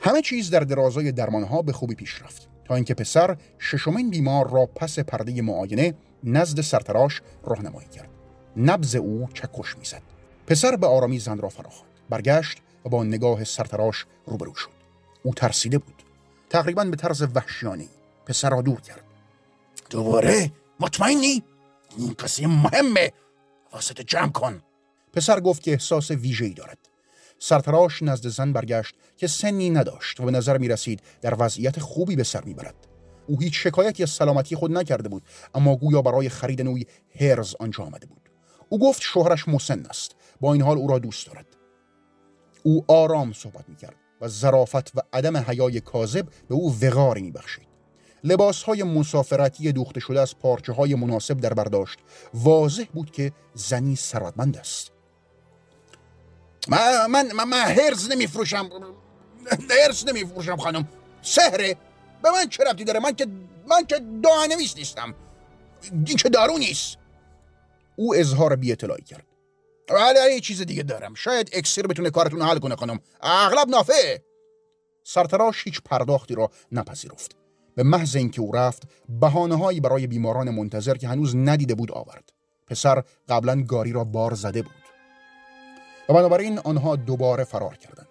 همه 0.01 0.23
چیز 0.23 0.51
در 0.51 0.61
درازای 0.61 1.13
درمانها 1.13 1.63
به 1.63 1.73
خوبی 1.73 1.95
پیش 1.95 2.23
رفت 2.23 2.49
تا 2.65 2.75
اینکه 2.75 2.95
پسر 2.95 3.37
ششمین 3.59 4.11
بیمار 4.11 4.51
را 4.51 4.67
پس 4.67 4.99
پرده 4.99 5.43
معاینه 5.43 5.95
نزد 6.25 6.61
سرتراش 6.61 7.23
راهنمایی 7.45 7.89
کرد. 7.89 8.22
نبز 8.57 8.97
او 8.97 9.29
چکش 9.35 9.77
می‌زد. 9.79 10.03
پسر 10.47 10.77
به 10.77 10.87
آرامی 10.87 11.19
زن 11.19 11.39
را 11.39 11.49
فراخواند. 11.49 11.93
برگشت 12.11 12.59
و 12.85 12.89
با 12.89 13.05
نگاه 13.05 13.45
سرتراش 13.45 14.07
روبرو 14.27 14.55
شد. 14.55 14.71
او 15.23 15.35
ترسیده 15.35 15.79
بود. 15.79 16.03
تقریبا 16.51 16.85
به 16.85 16.97
طرز 16.97 17.23
وحشیانه 17.35 17.89
پسر 18.27 18.51
را 18.51 18.63
دور 18.63 18.81
کرد. 18.81 19.05
دوباره؟ 19.91 20.53
مطمئنی؟ 20.81 21.43
این 21.99 22.15
قضیه 22.19 22.47
مهمه. 22.47 23.13
واسط 23.73 24.01
جمع 24.01 24.33
کن. 24.33 24.63
پسر 25.13 25.41
گفت 25.41 25.63
که 25.63 25.71
احساس 25.71 26.11
ویژه‌ای 26.11 26.55
دارد. 26.55 26.79
سرتراش 27.39 28.03
نزد 28.03 28.29
زن 28.29 28.53
برگشت 28.53 28.95
که 29.17 29.27
سنی 29.27 29.71
نداشت 29.71 30.21
و 30.21 30.25
به 30.25 30.31
نظر 30.31 30.59
می 30.59 30.69
رسید 30.69 31.03
در 31.21 31.35
وضعیت 31.39 31.81
خوبی 31.81 32.17
به 32.17 32.25
سر 32.25 32.45
می 32.45 32.55
برد. 32.55 32.75
او 33.27 33.41
هیچ 33.41 33.67
شکایتی 33.67 34.03
از 34.03 34.11
سلامتی 34.11 34.57
خود 34.57 34.73
نکرده 34.73 35.09
بود 35.09 35.23
اما 35.55 35.77
گویا 35.77 36.03
برای 36.03 36.29
خرید 36.29 36.63
نوعی 36.63 36.87
هرز 37.21 37.55
آنجا 37.61 37.85
آمده 37.85 38.07
بود. 38.07 38.22
او 38.73 38.79
گفت 38.79 39.03
شوهرش 39.03 39.49
مسن 39.49 39.87
است. 39.87 40.15
با 40.41 40.53
این 40.53 40.63
حال 40.63 40.79
او 40.79 40.89
را 40.89 40.99
دوست 40.99 41.27
دارد. 41.27 41.47
او 42.63 42.85
آرام 42.89 43.33
صحبت 43.33 43.69
می 43.69 43.77
کرد 43.77 43.97
و 44.21 44.29
ظرافت 44.29 44.97
و 44.97 45.01
عدم 45.13 45.37
حیای 45.37 45.81
کاذب 45.81 46.27
به 46.49 46.55
او 46.55 46.77
وقاری 46.83 47.23
می 47.23 47.31
بخشید 47.31 47.69
لباس 48.25 48.63
های 48.63 48.83
مسافرتی 48.83 49.73
دوخته 49.73 50.01
شده 50.01 50.21
از 50.21 50.39
پارچه 50.39 50.73
های 50.73 50.95
مناسب 50.95 51.37
در 51.37 51.55
برداشت 51.55 51.99
واضح 52.35 52.85
بود 52.95 53.11
که 53.11 53.33
زنی 53.55 53.97
سرادمند 53.97 54.57
است. 54.57 54.91
من 56.69 57.07
من 57.07 57.33
من, 57.33 57.45
من 57.45 57.59
هرز 57.59 58.11
نمیفروشم. 58.11 58.71
هرز 59.85 60.09
نمیفروشم 60.09 60.57
خانم. 60.57 60.89
سهره 61.23 61.77
به 62.23 62.31
من 62.31 62.49
چه 62.49 62.65
ربطی 62.65 62.85
داره؟ 62.85 63.01
من 63.01 63.13
که 63.13 63.27
من 63.69 63.87
که 63.87 64.01
دانویس 64.23 64.77
نیستم. 64.77 65.15
این 65.93 66.17
که 66.17 66.29
دارو 66.29 66.59
نیست؟ 66.59 67.02
او 67.97 68.15
اظهار 68.15 68.57
بی 68.57 68.73
اطلاعی 68.73 69.03
کرد. 69.03 69.27
ولی 69.91 70.35
یه 70.35 70.41
چیز 70.41 70.63
دیگه 70.63 70.83
دارم. 70.83 71.15
شاید 71.15 71.51
اکسیر 71.53 71.87
بتونه 71.87 72.11
کارتون 72.11 72.43
حل 72.43 72.59
کنه 72.59 72.77
خانم. 72.77 73.01
اغلب 73.21 73.69
نافعه 73.69 74.25
سرتراش 75.05 75.65
هیچ 75.65 75.81
پرداختی 75.85 76.35
را 76.35 76.51
نپذیرفت. 76.73 77.37
به 77.75 77.83
محض 77.83 78.17
اینکه 78.17 78.41
او 78.41 78.53
رفت 78.53 78.83
بهانههایی 79.09 79.81
برای 79.81 80.07
بیماران 80.07 80.51
منتظر 80.51 80.95
که 80.95 81.09
هنوز 81.09 81.37
ندیده 81.37 81.75
بود 81.75 81.93
آورد. 81.93 82.33
پسر 82.67 83.03
قبلا 83.29 83.63
گاری 83.63 83.93
را 83.93 84.05
بار 84.05 84.35
زده 84.35 84.63
بود. 84.63 84.73
و 86.09 86.15
بنابراین 86.15 86.59
آنها 86.59 86.97
دوباره 86.97 87.45
فرار 87.45 87.77
کردند. 87.77 88.09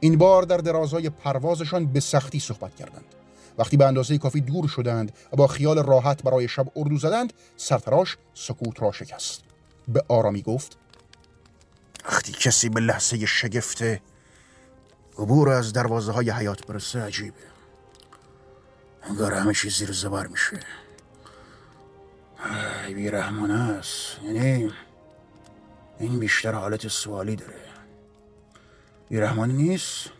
این 0.00 0.18
بار 0.18 0.42
در 0.42 0.56
درازای 0.56 1.10
پروازشان 1.10 1.92
به 1.92 2.00
سختی 2.00 2.40
صحبت 2.40 2.76
کردند. 2.76 3.14
وقتی 3.58 3.76
به 3.76 3.86
اندازه 3.86 4.18
کافی 4.18 4.40
دور 4.40 4.68
شدند 4.68 5.12
و 5.32 5.36
با 5.36 5.46
خیال 5.46 5.86
راحت 5.86 6.22
برای 6.22 6.48
شب 6.48 6.66
اردو 6.76 6.98
زدند 6.98 7.32
سرتراش 7.56 8.16
سکوت 8.34 8.82
را 8.82 8.92
شکست. 8.92 9.42
به 9.88 10.04
آرامی 10.08 10.42
گفت 10.42 10.76
وقتی 12.04 12.32
کسی 12.32 12.68
به 12.68 12.80
لحظه 12.80 13.26
شگفته 13.26 14.00
عبور 15.18 15.48
از 15.48 15.72
دروازه 15.72 16.12
های 16.12 16.30
حیات 16.30 16.66
برسه 16.66 17.02
عجیبه. 17.02 17.36
انگار 19.02 19.34
همه 19.34 19.54
چیز 19.54 19.76
زیر 19.76 19.92
زبر 19.92 20.26
میشه. 20.26 20.60
بی 22.94 23.10
رحمانه 23.10 23.54
است. 23.54 24.18
یعنی 24.24 24.70
این 25.98 26.18
بیشتر 26.18 26.52
حالت 26.52 26.88
سوالی 26.88 27.36
داره. 27.36 27.54
بیرحمانی 29.08 29.52
نیست؟ 29.52 30.10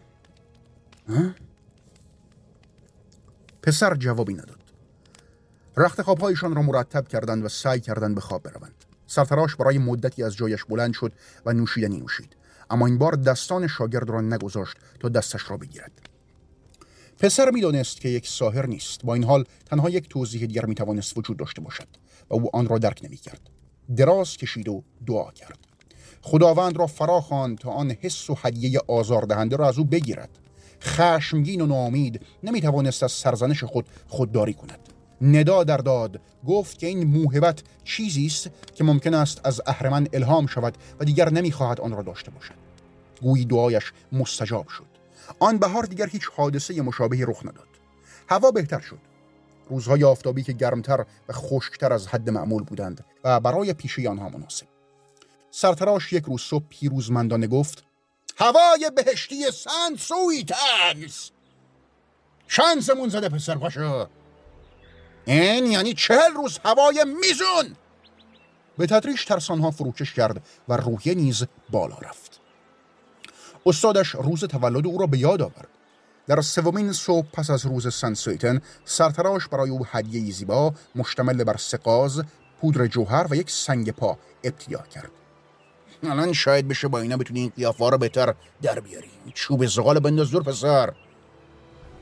پسر 3.69 3.95
جوابی 3.95 4.35
نداد. 4.35 4.59
رخت 5.77 6.03
خوابهایشان 6.03 6.55
را 6.55 6.63
مرتب 6.63 7.09
کردند 7.09 7.45
و 7.45 7.49
سعی 7.49 7.81
کردند 7.81 8.15
به 8.15 8.21
خواب 8.21 8.43
بروند. 8.43 8.85
سرتراش 9.07 9.57
برای 9.57 9.79
مدتی 9.79 10.23
از 10.23 10.37
جایش 10.37 10.65
بلند 10.65 10.95
شد 10.95 11.13
و 11.47 11.53
نوشیدنی 11.53 12.01
نوشید. 12.01 12.37
اما 12.71 12.87
این 12.87 12.99
بار 12.99 13.15
دستان 13.15 13.67
شاگرد 13.67 14.11
را 14.11 14.21
نگذاشت 14.21 14.77
تا 15.01 15.09
دستش 15.09 15.51
را 15.51 15.57
بگیرد. 15.57 15.93
پسر 17.19 17.51
می‌دانست 17.51 18.01
که 18.01 18.09
یک 18.09 18.29
ساهر 18.29 18.67
نیست. 18.67 19.05
با 19.05 19.15
این 19.15 19.25
حال 19.25 19.45
تنها 19.67 19.91
یک 19.91 20.09
توضیح 20.09 20.47
دیگر 20.47 20.67
می‌توانست 20.67 21.19
وجود 21.19 21.37
داشته 21.37 21.61
باشد 21.61 21.89
و 22.31 22.35
او 22.35 22.57
آن 22.57 22.69
را 22.69 22.79
درک 22.79 23.01
نمی‌کرد. 23.05 23.41
دراز 23.97 24.37
کشید 24.37 24.69
و 24.69 24.85
دعا 25.07 25.31
کرد. 25.31 25.59
خداوند 26.23 26.77
را 26.77 26.87
فرا 26.87 27.21
خواند 27.21 27.59
تا 27.59 27.71
آن 27.71 27.91
حس 27.91 28.31
و 28.31 28.35
هدیه 28.35 28.81
آزاردهنده 28.89 29.57
را 29.57 29.69
از 29.69 29.79
او 29.79 29.85
بگیرد. 29.85 30.39
خشمگین 30.83 31.61
و 31.61 31.67
ناامید 31.67 32.21
نمی‌توانست 32.43 33.03
از 33.03 33.13
سرزنش 33.13 33.65
خود 33.65 33.87
خودداری 34.09 34.55
کند. 34.55 34.79
ندا 35.21 35.65
در 35.65 35.77
داد 35.77 36.21
گفت 36.47 36.79
که 36.79 36.87
این 36.87 37.07
موهبت 37.07 37.63
چیزی 37.85 38.27
است 38.27 38.51
که 38.75 38.85
ممکن 38.85 39.15
است 39.15 39.41
از 39.45 39.61
اهرمن 39.67 40.09
الهام 40.13 40.47
شود 40.47 40.79
و 41.01 41.05
دیگر 41.05 41.31
نمی‌خواهد 41.31 41.81
آن 41.81 41.93
را 41.93 42.03
داشته 42.03 42.31
باشد. 42.31 42.55
گویی 43.23 43.45
دعایش 43.45 43.93
مستجاب 44.13 44.69
شد. 44.69 44.87
آن 45.39 45.59
بهار 45.59 45.83
دیگر 45.83 46.07
هیچ 46.07 46.23
حادثه 46.37 46.83
مشابهی 46.83 47.25
رخ 47.25 47.43
نداد. 47.43 47.69
هوا 48.29 48.51
بهتر 48.51 48.81
شد. 48.81 48.99
روزهای 49.71 50.05
آفتابی 50.05 50.43
که 50.43 50.53
گرمتر 50.53 51.05
و 51.29 51.33
خشکتر 51.33 51.93
از 51.93 52.07
حد 52.07 52.31
معمول 52.31 52.63
بودند 52.63 53.05
و 53.25 53.41
برای 53.41 53.73
پیشی 53.73 54.07
آنها 54.07 54.29
مناسب. 54.29 54.67
سرتراش 55.51 56.13
یک 56.13 56.25
روز 56.25 56.41
صبح 56.41 56.65
پیروزمندانه 56.69 57.47
گفت 57.47 57.85
هوای 58.39 58.91
بهشتی 58.97 59.51
سن 59.51 59.97
سویتینس 59.99 61.31
شانسمون 62.49 63.09
زده 63.09 63.29
پسر 63.29 63.55
پاشو. 63.55 64.07
این 65.27 65.67
یعنی 65.67 65.95
چهل 65.95 66.35
روز 66.35 66.59
هوای 66.65 67.05
میزون. 67.05 67.77
به 68.79 68.87
تدریج 68.87 69.25
ترسانها 69.25 69.71
فروکش 69.71 70.15
کرد 70.15 70.43
و 70.69 70.77
روحیه 70.77 71.15
نیز 71.15 71.45
بالا 71.71 71.97
رفت. 72.03 72.41
استادش 73.67 74.09
روز 74.09 74.45
تولد 74.45 74.87
او 74.87 74.99
را 74.99 75.07
به 75.07 75.19
یاد 75.19 75.43
آورد. 75.43 75.69
در 76.27 76.41
سومین 76.41 76.93
صبح 76.93 77.27
پس 77.33 77.51
از 77.51 77.67
روز 77.67 77.95
سن 77.95 78.15
سویتین 78.15 78.63
سرتراش 78.85 79.49
برای 79.49 79.71
او 79.71 79.87
هدیه 79.91 80.33
زیبا 80.33 80.75
مشتمل 80.95 81.45
بر 81.45 81.57
سقز 81.57 82.23
پودر 82.61 82.87
جوهر 82.87 83.27
و 83.31 83.37
یک 83.37 83.51
سنگ 83.51 83.91
پا 83.91 84.19
ابتدا 84.45 84.83
کرد. 84.83 85.11
الان 86.03 86.33
شاید 86.33 86.69
بشه 86.69 86.89
با 86.89 87.01
اینا 87.01 87.17
بتونی 87.17 87.41
این 87.41 87.53
قیافه 87.57 87.91
رو 87.91 87.99
بهتر 87.99 88.35
در 88.63 88.81
بیاری. 88.81 89.11
چوب 89.35 89.67
زغال 89.67 89.99
بنداز 89.99 90.31
دور 90.31 90.43
پسر. 90.43 90.93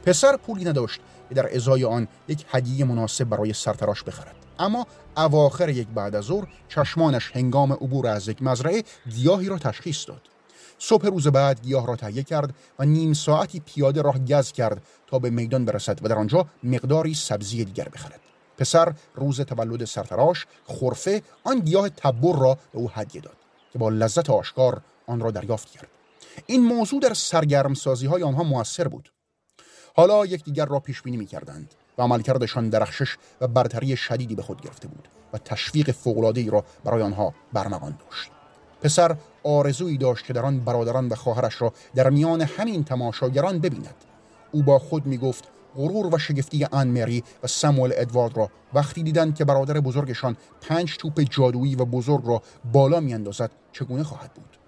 پسر 0.04 0.36
پولی 0.36 0.64
نداشت 0.64 1.00
که 1.28 1.34
در 1.34 1.54
ازای 1.54 1.84
آن 1.84 2.08
یک 2.28 2.44
هدیه 2.48 2.84
مناسب 2.84 3.24
برای 3.24 3.52
سرتراش 3.52 4.02
بخرد. 4.02 4.36
اما 4.58 4.86
اواخر 5.16 5.68
یک 5.68 5.88
بعد 5.88 6.14
از 6.14 6.24
ظهر 6.24 6.46
چشمانش 6.68 7.30
هنگام 7.34 7.72
عبور 7.72 8.06
از 8.06 8.28
یک 8.28 8.42
مزرعه 8.42 8.82
گیاهی 9.10 9.48
را 9.48 9.58
تشخیص 9.58 10.08
داد. 10.08 10.22
صبح 10.78 11.06
روز 11.06 11.28
بعد 11.28 11.62
گیاه 11.62 11.86
را 11.86 11.96
تهیه 11.96 12.22
کرد 12.22 12.54
و 12.78 12.84
نیم 12.84 13.12
ساعتی 13.12 13.60
پیاده 13.60 14.02
راه 14.02 14.18
گز 14.18 14.52
کرد 14.52 14.82
تا 15.06 15.18
به 15.18 15.30
میدان 15.30 15.64
برسد 15.64 16.04
و 16.04 16.08
در 16.08 16.18
آنجا 16.18 16.46
مقداری 16.62 17.14
سبزی 17.14 17.64
دیگر 17.64 17.88
بخرد. 17.88 18.20
پسر 18.58 18.94
روز 19.14 19.40
تولد 19.40 19.84
سرتراش 19.84 20.46
خرفه 20.66 21.22
آن 21.44 21.60
گیاه 21.60 21.88
تبر 21.88 22.38
را 22.38 22.54
به 22.54 22.78
او 22.78 22.90
هدیه 22.94 23.20
داد. 23.20 23.36
که 23.76 23.80
با 23.80 23.88
لذت 23.88 24.30
آشکار 24.30 24.80
آن 25.06 25.20
را 25.20 25.30
دریافت 25.30 25.70
کرد. 25.70 25.88
این 26.46 26.62
موضوع 26.62 27.00
در 27.00 27.14
سرگرم 27.14 27.74
سازی 27.74 28.06
های 28.06 28.22
آنها 28.22 28.42
موثر 28.42 28.88
بود. 28.88 29.12
حالا 29.96 30.26
یکدیگر 30.26 30.66
را 30.66 30.80
پیش 30.80 31.02
بینی 31.02 31.16
می 31.16 31.26
کردند 31.26 31.74
و 31.98 32.02
عملکردشان 32.02 32.68
درخشش 32.68 33.16
و 33.40 33.48
برتری 33.48 33.96
شدیدی 33.96 34.34
به 34.34 34.42
خود 34.42 34.60
گرفته 34.60 34.88
بود 34.88 35.08
و 35.32 35.38
تشویق 35.38 35.94
ای 36.34 36.50
را 36.50 36.64
برای 36.84 37.02
آنها 37.02 37.34
برمغان 37.52 37.98
داشت. 38.04 38.30
پسر 38.82 39.16
آرزویی 39.44 39.98
داشت 39.98 40.24
که 40.24 40.32
در 40.32 40.46
آن 40.46 40.60
برادران 40.60 41.08
و 41.08 41.14
خواهرش 41.14 41.62
را 41.62 41.72
در 41.94 42.10
میان 42.10 42.40
همین 42.40 42.84
تماشاگران 42.84 43.58
ببیند. 43.58 43.94
او 44.52 44.62
با 44.62 44.78
خود 44.78 45.06
می 45.06 45.18
گفت 45.18 45.48
غرور 45.76 46.14
و 46.14 46.18
شگفتی 46.18 46.64
آن 46.64 46.88
مری 46.88 47.24
و 47.42 47.46
ساموئل 47.46 47.92
ادوارد 47.96 48.36
را 48.36 48.50
وقتی 48.74 49.02
دیدند 49.02 49.34
که 49.34 49.44
برادر 49.44 49.80
بزرگشان 49.80 50.36
پنج 50.60 50.96
توپ 50.96 51.20
جادویی 51.20 51.74
و 51.74 51.84
بزرگ 51.84 52.22
را 52.26 52.42
بالا 52.72 53.00
میاندازد 53.00 53.50
چگونه 53.72 54.04
خواهد 54.04 54.34
بود؟ 54.34 54.58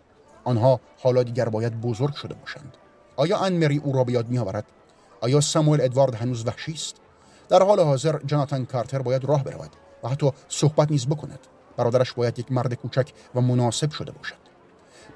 آنها 0.45 0.81
حالا 0.99 1.23
دیگر 1.23 1.49
باید 1.49 1.81
بزرگ 1.81 2.15
شده 2.15 2.35
باشند. 2.35 2.77
آیا 3.17 3.37
آن 3.37 3.53
مری 3.53 3.79
او 3.79 3.93
را 3.93 4.05
به 4.05 4.12
یاد 4.12 4.29
میآورد؟ 4.29 4.65
آیا 5.21 5.41
ساموئل 5.41 5.81
ادوارد 5.81 6.15
هنوز 6.15 6.47
وحشی 6.47 6.73
است؟ 6.73 6.97
در 7.49 7.62
حال 7.62 7.81
حاضر 7.81 8.19
جاناتان 8.27 8.67
کارتر 8.67 9.03
باید 9.03 9.25
راه 9.25 9.45
برود 9.45 9.71
و 10.05 10.09
حتی 10.09 10.31
صحبت 10.49 10.91
نیز 10.91 11.07
بکند. 11.07 11.38
برادرش 11.77 12.12
باید 12.12 12.38
یک 12.38 12.53
مرد 12.53 12.75
کوچک 12.75 13.12
و 13.35 13.41
مناسب 13.41 13.91
شده 13.91 14.12
باشد. 14.12 14.49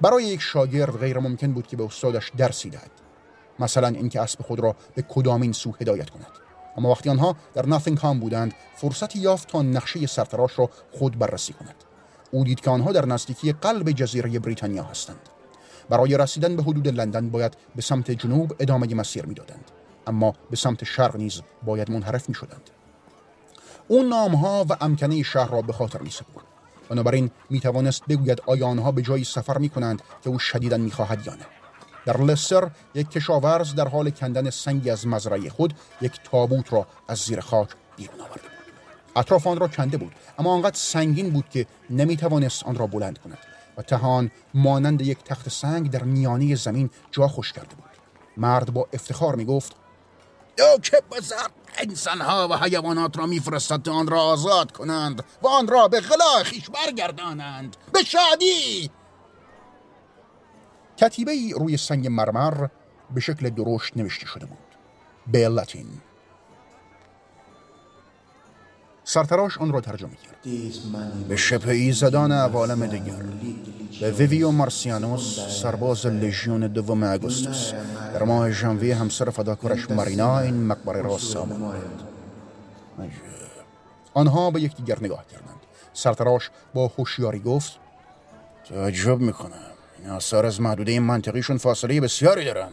برای 0.01 0.23
یک 0.23 0.41
شاگرد 0.41 0.97
غیر 0.97 1.19
ممکن 1.19 1.51
بود 1.53 1.67
که 1.67 1.77
به 1.77 1.83
استادش 1.83 2.31
درسی 2.37 2.69
دهد. 2.69 3.02
مثلا 3.59 3.87
اینکه 3.87 4.21
اسب 4.21 4.41
خود 4.41 4.59
را 4.59 4.75
به 4.95 5.01
کدامین 5.01 5.51
سو 5.51 5.73
هدایت 5.81 6.09
کند 6.09 6.31
اما 6.77 6.89
وقتی 6.89 7.09
آنها 7.09 7.35
در 7.53 7.65
ناتینگهام 7.65 8.19
بودند 8.19 8.53
فرصتی 8.75 9.19
یافت 9.19 9.47
تا 9.47 9.61
نقشه 9.61 10.05
سرتراش 10.05 10.59
را 10.59 10.69
خود 10.91 11.19
بررسی 11.19 11.53
کند 11.53 11.75
او 12.31 12.43
دید 12.43 12.59
که 12.59 12.69
آنها 12.69 12.91
در 12.91 13.05
نزدیکی 13.05 13.53
قلب 13.53 13.91
جزیره 13.91 14.39
بریتانیا 14.39 14.83
هستند 14.83 15.29
برای 15.89 16.17
رسیدن 16.17 16.55
به 16.55 16.63
حدود 16.63 16.87
لندن 16.87 17.29
باید 17.29 17.57
به 17.75 17.81
سمت 17.81 18.11
جنوب 18.11 18.55
ادامه 18.59 18.95
مسیر 18.95 19.25
می‌دادند 19.25 19.71
اما 20.07 20.33
به 20.49 20.55
سمت 20.55 20.83
شرق 20.83 21.15
نیز 21.15 21.41
باید 21.63 21.91
منحرف 21.91 22.29
می 22.29 22.35
شدند. 22.35 22.69
اون 23.87 24.07
نامها 24.07 24.65
و 24.69 24.77
امکنه 24.81 25.23
شهر 25.23 25.51
را 25.51 25.61
به 25.61 25.73
خاطر 25.73 25.99
می 25.99 26.09
سپرد. 26.09 26.45
بنابراین 26.89 27.31
می 27.49 27.59
توانست 27.59 28.03
بگوید 28.09 28.41
آیا 28.45 28.67
آنها 28.67 28.91
به 28.91 29.01
جایی 29.01 29.23
سفر 29.23 29.57
می 29.57 29.69
کنند 29.69 30.01
که 30.23 30.29
او 30.29 30.39
شدیدا 30.39 30.77
می 30.77 30.91
خواهد 30.91 31.27
یا 31.27 31.33
نه. 31.33 31.62
در 32.05 32.21
لستر 32.21 32.69
یک 32.95 33.09
کشاورز 33.09 33.75
در 33.75 33.87
حال 33.87 34.09
کندن 34.09 34.49
سنگی 34.49 34.89
از 34.89 35.07
مزرعه 35.07 35.49
خود 35.49 35.73
یک 36.01 36.19
تابوت 36.23 36.73
را 36.73 36.87
از 37.07 37.17
زیر 37.17 37.39
خاک 37.39 37.69
بیرون 37.97 38.19
آورده 38.19 38.41
بود. 38.41 38.73
اطراف 39.15 39.47
آن 39.47 39.57
را 39.57 39.67
کنده 39.67 39.97
بود 39.97 40.11
اما 40.39 40.53
آنقدر 40.53 40.77
سنگین 40.77 41.29
بود 41.29 41.49
که 41.49 41.65
نمی 41.89 42.17
توانست 42.17 42.63
آن 42.63 42.75
را 42.75 42.87
بلند 42.87 43.17
کند 43.17 43.37
و 43.77 43.81
تهان 43.81 44.31
مانند 44.53 45.01
یک 45.01 45.23
تخت 45.23 45.49
سنگ 45.49 45.91
در 45.91 46.03
میانه 46.03 46.55
زمین 46.55 46.89
جا 47.11 47.27
خوش 47.27 47.53
کرده 47.53 47.75
بود. 47.75 47.83
مرد 48.37 48.73
با 48.73 48.87
افتخار 48.93 49.35
می 49.35 49.45
گفت 49.45 49.75
او 50.59 50.79
که 50.81 51.01
بزرگ 51.11 51.51
انسانها 51.77 52.47
و 52.47 52.57
حیوانات 52.57 53.17
را 53.17 53.25
میفرستد 53.25 53.89
آن 53.89 54.07
را 54.07 54.21
آزاد 54.21 54.71
کنند 54.71 55.23
و 55.41 55.47
آن 55.47 55.67
را 55.67 55.87
به 55.87 55.99
غلا 55.99 56.43
خیش 56.43 56.69
برگردانند 56.69 57.77
به 57.93 58.03
شادی 58.03 58.91
کتیبه 61.03 61.31
ای 61.31 61.53
روی 61.53 61.77
سنگ 61.77 62.07
مرمر 62.07 62.67
به 63.13 63.21
شکل 63.21 63.49
درشت 63.49 63.97
نوشته 63.97 64.25
شده 64.25 64.45
بود. 64.45 64.57
به 65.27 65.47
لاتین. 65.47 65.85
سرتراش 69.03 69.57
آن 69.57 69.73
را 69.73 69.81
ترجمه 69.81 70.15
کرد. 70.15 70.37
به 71.27 71.35
شبه 71.35 71.91
زدان 71.91 72.31
عوالم 72.31 72.85
دیگر 72.87 73.23
به 74.01 74.11
ویویو 74.11 74.51
مارسیانوس 74.51 75.39
سرباز 75.61 76.05
لژیون 76.05 76.67
دوم 76.67 77.03
اگوستوس 77.03 77.71
در 78.13 78.23
ماه 78.23 78.51
ژانویه 78.51 78.95
همسر 78.95 79.29
فداکارش 79.29 79.91
مارینا 79.91 80.39
این 80.39 80.63
مقبره 80.63 81.01
را 81.01 81.17
ساخت. 81.17 81.51
آنها 84.13 84.51
به 84.51 84.61
یکدیگر 84.61 84.97
نگاه 85.01 85.25
کردند. 85.27 85.59
سرتراش 85.93 86.49
با 86.73 86.87
هوشیاری 86.87 87.39
گفت 87.39 87.79
تعجب 88.69 89.19
می‌کنم. 89.19 89.72
آثار 90.09 90.45
از 90.45 90.61
محدوده 90.61 90.99
منطقیشون 90.99 91.57
فاصله 91.57 92.01
بسیاری 92.01 92.45
دارن. 92.45 92.69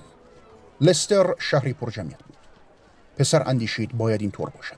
لستر 0.81 1.35
شهری 1.39 1.73
پر 1.73 1.91
جمعیت 1.91 2.23
بود. 2.23 2.37
پسر 3.17 3.43
اندیشید 3.47 3.99
باید 3.99 4.21
این 4.21 4.31
طور 4.31 4.51
باشد. 4.51 4.77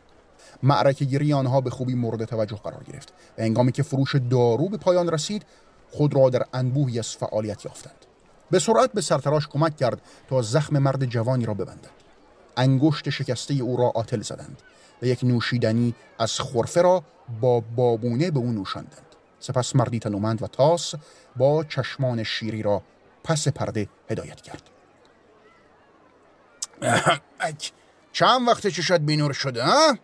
معرکه 0.62 1.04
گیری 1.04 1.32
آنها 1.32 1.60
به 1.60 1.70
خوبی 1.70 1.94
مورد 1.94 2.24
توجه 2.24 2.56
قرار 2.56 2.84
گرفت 2.84 3.12
و 3.38 3.42
انگامی 3.42 3.72
که 3.72 3.82
فروش 3.82 4.16
دارو 4.30 4.68
به 4.68 4.76
پایان 4.76 5.10
رسید 5.10 5.46
خود 5.90 6.14
را 6.14 6.30
در 6.30 6.46
انبوهی 6.54 6.98
از 6.98 7.08
فعالیت 7.16 7.64
یافتند. 7.64 8.06
به 8.50 8.58
سرعت 8.58 8.92
به 8.92 9.00
سرتراش 9.00 9.48
کمک 9.48 9.76
کرد 9.76 10.00
تا 10.28 10.42
زخم 10.42 10.78
مرد 10.78 11.04
جوانی 11.04 11.46
را 11.46 11.54
ببندد. 11.54 11.90
انگشت 12.56 13.10
شکسته 13.10 13.54
او 13.54 13.76
را 13.76 13.92
آتل 13.94 14.22
زدند 14.22 14.62
و 15.02 15.06
یک 15.06 15.24
نوشیدنی 15.24 15.94
از 16.18 16.40
خورفه 16.40 16.82
را 16.82 17.02
با 17.40 17.60
بابونه 17.60 18.30
به 18.30 18.38
او 18.38 18.52
نوشاندند. 18.52 19.11
سپس 19.42 19.76
مردی 19.76 19.98
تنومند 19.98 20.42
و 20.42 20.46
تاس 20.46 20.94
با 21.36 21.64
چشمان 21.64 22.22
شیری 22.22 22.62
را 22.62 22.82
پس 23.24 23.48
پرده 23.48 23.88
هدایت 24.10 24.40
کرد. 24.40 24.70
چند 28.12 28.48
وقت 28.48 28.66
چشات 28.66 29.00
بینور 29.00 29.32
شده 29.32 29.64
ها؟ 29.64 29.98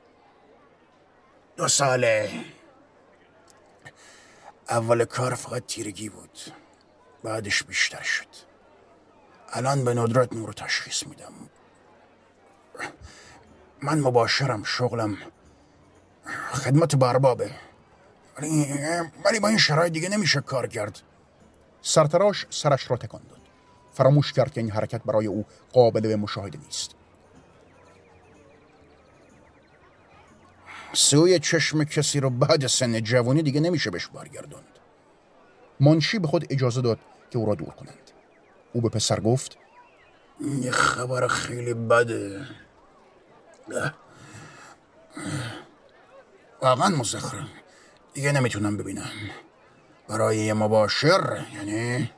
دو 1.56 1.68
ساله. 1.68 2.30
اول 4.68 5.04
کار 5.04 5.34
فقط 5.34 5.66
تیرگی 5.66 6.08
بود 6.08 6.38
بعدش 7.22 7.62
بیشتر 7.62 8.02
شد. 8.02 8.26
الان 9.52 9.84
به 9.84 9.94
ندرت 9.94 10.32
نور 10.32 10.52
تشخیص 10.52 11.06
میدم. 11.06 11.32
من 13.82 14.00
مباشرم 14.00 14.62
شغلم 14.62 15.18
خدمت 16.52 16.96
بربابه. 16.96 17.67
ولی 19.24 19.40
با 19.40 19.48
این 19.48 19.58
شرایط 19.58 19.92
دیگه 19.92 20.08
نمیشه 20.08 20.40
کار 20.40 20.66
کرد. 20.66 21.00
سرتراش 21.82 22.46
سرش 22.50 22.90
را 22.90 22.96
تکان 22.96 23.22
داد. 23.30 23.40
فراموش 23.92 24.32
کرد 24.32 24.52
که 24.52 24.60
این 24.60 24.70
حرکت 24.70 25.02
برای 25.02 25.26
او 25.26 25.46
قابل 25.72 26.00
به 26.00 26.16
مشاهده 26.16 26.58
نیست. 26.58 26.94
سوی 30.92 31.38
چشم 31.38 31.84
کسی 31.84 32.20
رو 32.20 32.30
بعد 32.30 32.66
سن 32.66 33.00
جوانی 33.00 33.42
دیگه 33.42 33.60
نمیشه 33.60 33.90
بهش 33.90 34.06
برگردوند 34.06 34.64
منشی 35.80 36.18
به 36.18 36.28
خود 36.28 36.46
اجازه 36.50 36.82
داد 36.82 36.98
که 37.30 37.38
او 37.38 37.46
را 37.46 37.54
دور 37.54 37.70
کنند. 37.70 38.10
او 38.72 38.80
به 38.80 38.88
پسر 38.88 39.20
گفت 39.20 39.58
یه 40.62 40.70
خبر 40.70 41.28
خیلی 41.28 41.74
بده. 41.74 42.46
واقعا 46.62 46.88
مزخرم 46.88 47.48
دیگه 48.14 48.32
نمی‌تونم 48.32 48.76
ببینم. 48.76 49.10
برای 50.08 50.36
یه 50.36 50.54
مباشر 50.54 51.46
یعنی 51.54 52.10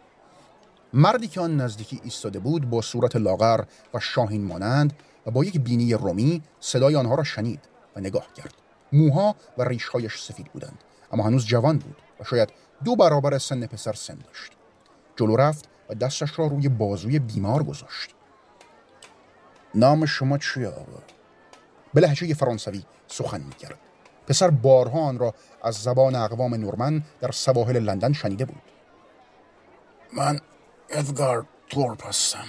مردی 0.92 1.28
که 1.28 1.40
آن 1.40 1.56
نزدیکی 1.56 2.00
ایستاده 2.04 2.38
بود 2.38 2.70
با 2.70 2.80
صورت 2.80 3.16
لاغر 3.16 3.64
و 3.94 4.00
شاهین 4.00 4.44
مانند 4.44 4.92
و 5.26 5.30
با 5.30 5.44
یک 5.44 5.60
بینی 5.60 5.94
رومی 5.94 6.42
صدای 6.60 6.96
آنها 6.96 7.14
را 7.14 7.24
شنید 7.24 7.60
و 7.96 8.00
نگاه 8.00 8.32
کرد. 8.32 8.54
موها 8.92 9.36
و 9.58 9.64
ریشهایش 9.64 10.20
سفید 10.20 10.46
بودند 10.52 10.84
اما 11.12 11.24
هنوز 11.24 11.46
جوان 11.46 11.78
بود 11.78 11.96
و 12.20 12.24
شاید 12.24 12.48
دو 12.84 12.96
برابر 12.96 13.38
سن 13.38 13.66
پسر 13.66 13.92
سن 13.92 14.14
داشت. 14.14 14.52
جلو 15.16 15.36
رفت 15.36 15.68
و 15.90 15.94
دستش 15.94 16.38
را 16.38 16.46
روی 16.46 16.68
بازوی 16.68 17.18
بیمار 17.18 17.62
گذاشت. 17.62 18.10
نام 19.74 20.06
شما 20.06 20.38
چیه 20.38 20.68
آقا؟ 20.68 21.02
به 21.94 22.00
لحجه 22.00 22.34
فرانسوی 22.34 22.82
سخن 23.06 23.40
می‌کرد. 23.40 23.78
پسر 24.30 24.50
بارها 24.50 25.00
آن 25.00 25.18
را 25.18 25.34
از 25.62 25.74
زبان 25.74 26.14
اقوام 26.14 26.54
نورمن 26.54 27.02
در 27.20 27.30
سواحل 27.30 27.78
لندن 27.78 28.12
شنیده 28.12 28.44
بود. 28.44 28.62
من 30.12 30.40
ادگار 30.90 31.46
تورپ 31.68 32.06
هستم. 32.06 32.44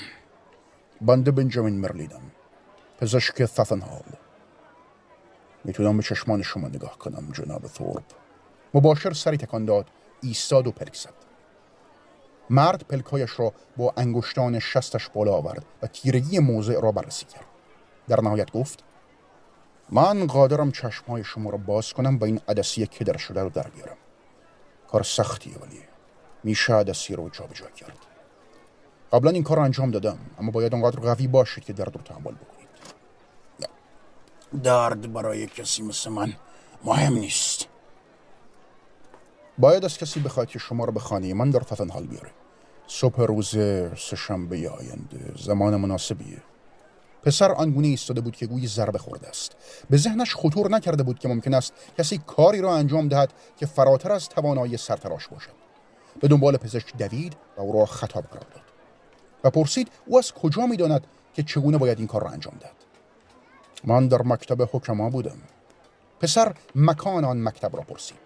بنده 1.02 1.32
بنجامین 1.32 1.80
مرلیدم 1.80 2.22
پزشک 3.00 3.46
ثفنهال 3.46 4.04
می‌تونم 5.64 5.98
به 5.98 6.04
چشمان 6.04 6.42
شما 6.42 6.68
نگاه 6.68 6.98
کنم 6.98 7.32
جناب 7.32 7.68
ثورپ 7.68 8.04
مباشر 8.74 9.14
سری 9.14 9.38
تکان 9.38 9.66
داد 9.66 9.88
ایستاد 10.22 10.68
و 10.68 10.72
پلک 10.72 10.96
زد. 10.96 11.14
مرد 12.50 12.84
پلکایش 12.84 13.40
را 13.40 13.54
با 13.78 13.94
انگشتان 13.98 14.60
شستش 14.60 15.10
بالا 15.10 15.34
آورد 15.34 15.66
و 15.82 15.88
تیرگی 15.88 16.40
موضع 16.40 16.82
را 16.82 16.92
بررسی 16.92 17.26
کرد. 17.26 17.46
در 18.08 18.22
نهایت 18.22 18.52
گفت 18.52 18.84
من 19.92 20.28
قادرم 20.28 20.72
چشمهای 20.72 21.24
شما 21.24 21.50
را 21.50 21.58
باز 21.58 21.94
کنم 21.94 22.18
با 22.18 22.26
این 22.26 22.42
عدسی 22.48 22.88
کدر 22.88 23.18
شده 23.18 23.42
رو 23.42 23.50
در 23.50 23.68
بیارم. 23.68 23.98
کار 24.88 25.04
سختیه 25.04 25.58
ولی 25.58 25.80
میشه 26.44 26.74
عدسی 26.74 27.16
رو 27.16 27.30
جابجا 27.30 27.70
کرد. 27.70 27.98
قبلا 29.14 29.32
این 29.32 29.44
کار 29.44 29.58
رو 29.58 29.64
انجام 29.64 29.92
دادم 29.92 30.18
اما 30.40 30.52
باید 30.52 30.74
اونقدر 30.74 31.00
قوی 31.00 31.28
باشید 31.28 31.64
که 31.64 31.74
درد 31.74 31.96
رو 31.96 32.02
تحمل 32.02 32.32
بکنید. 32.32 32.62
درد 34.64 35.14
برای 35.14 35.48
کسی 35.48 35.82
مثل 35.84 36.10
من 36.10 36.34
مهم 36.84 37.14
نیست. 37.14 37.68
باید 39.58 39.86
از 39.86 39.98
کسی 39.98 40.20
بخواید 40.20 40.50
که 40.50 40.60
شما 40.60 40.86
رو 40.86 40.92
به 40.92 41.00
خانه 41.00 41.34
من 41.34 41.50
در 41.50 41.60
تفنحال 41.60 42.08
بیاره. 42.08 42.32
صبح 42.88 43.22
روز 43.22 43.50
سهشنبه 43.98 44.70
آینده 44.70 45.34
زمان 45.38 45.76
مناسبیه. 45.76 46.42
پسر 47.24 47.52
آنگونه 47.52 47.88
ایستاده 47.88 48.22
بود 48.22 48.36
که 48.36 48.46
گویی 48.46 48.68
ضربه 48.68 48.98
خورده 48.98 49.28
است. 49.28 49.56
به 49.90 49.98
ذهنش 49.98 50.36
خطور 50.36 50.72
نکرده 50.72 51.04
بود 51.04 51.20
که 51.20 51.28
ممکن 51.28 51.54
است 51.54 51.74
کسی 51.98 52.22
کاری 52.28 52.62
را 52.62 52.76
انجام 52.76 53.08
دهد 53.08 53.34
که 53.58 53.66
فراتر 53.66 54.12
از 54.12 54.30
توانایی 54.30 54.78
سرتراش 54.78 55.28
باشد. 55.28 55.62
به 56.22 56.28
دنبال 56.28 56.58
پزشک 56.58 56.98
دوید 56.98 57.36
و 57.58 57.62
او 57.62 57.74
را 57.74 57.86
خطاب 57.86 58.24
قرار 58.24 58.46
داد 58.54 58.64
و 59.44 59.50
پرسید 59.50 59.92
او 60.06 60.18
از 60.18 60.32
کجا 60.32 60.66
می‌داند 60.66 61.08
که 61.34 61.44
چگونه 61.44 61.78
باید 61.78 61.98
این 61.98 62.08
کار 62.08 62.24
را 62.24 62.30
انجام 62.30 62.54
دهد. 62.60 62.76
من 63.84 64.08
در 64.08 64.22
مکتب 64.22 64.70
حکما 64.72 65.10
بودم. 65.10 65.38
پسر 66.20 66.54
مکان 66.76 67.26
آن 67.26 67.44
مکتب 67.44 67.76
را 67.76 67.84
پرسید. 67.84 68.18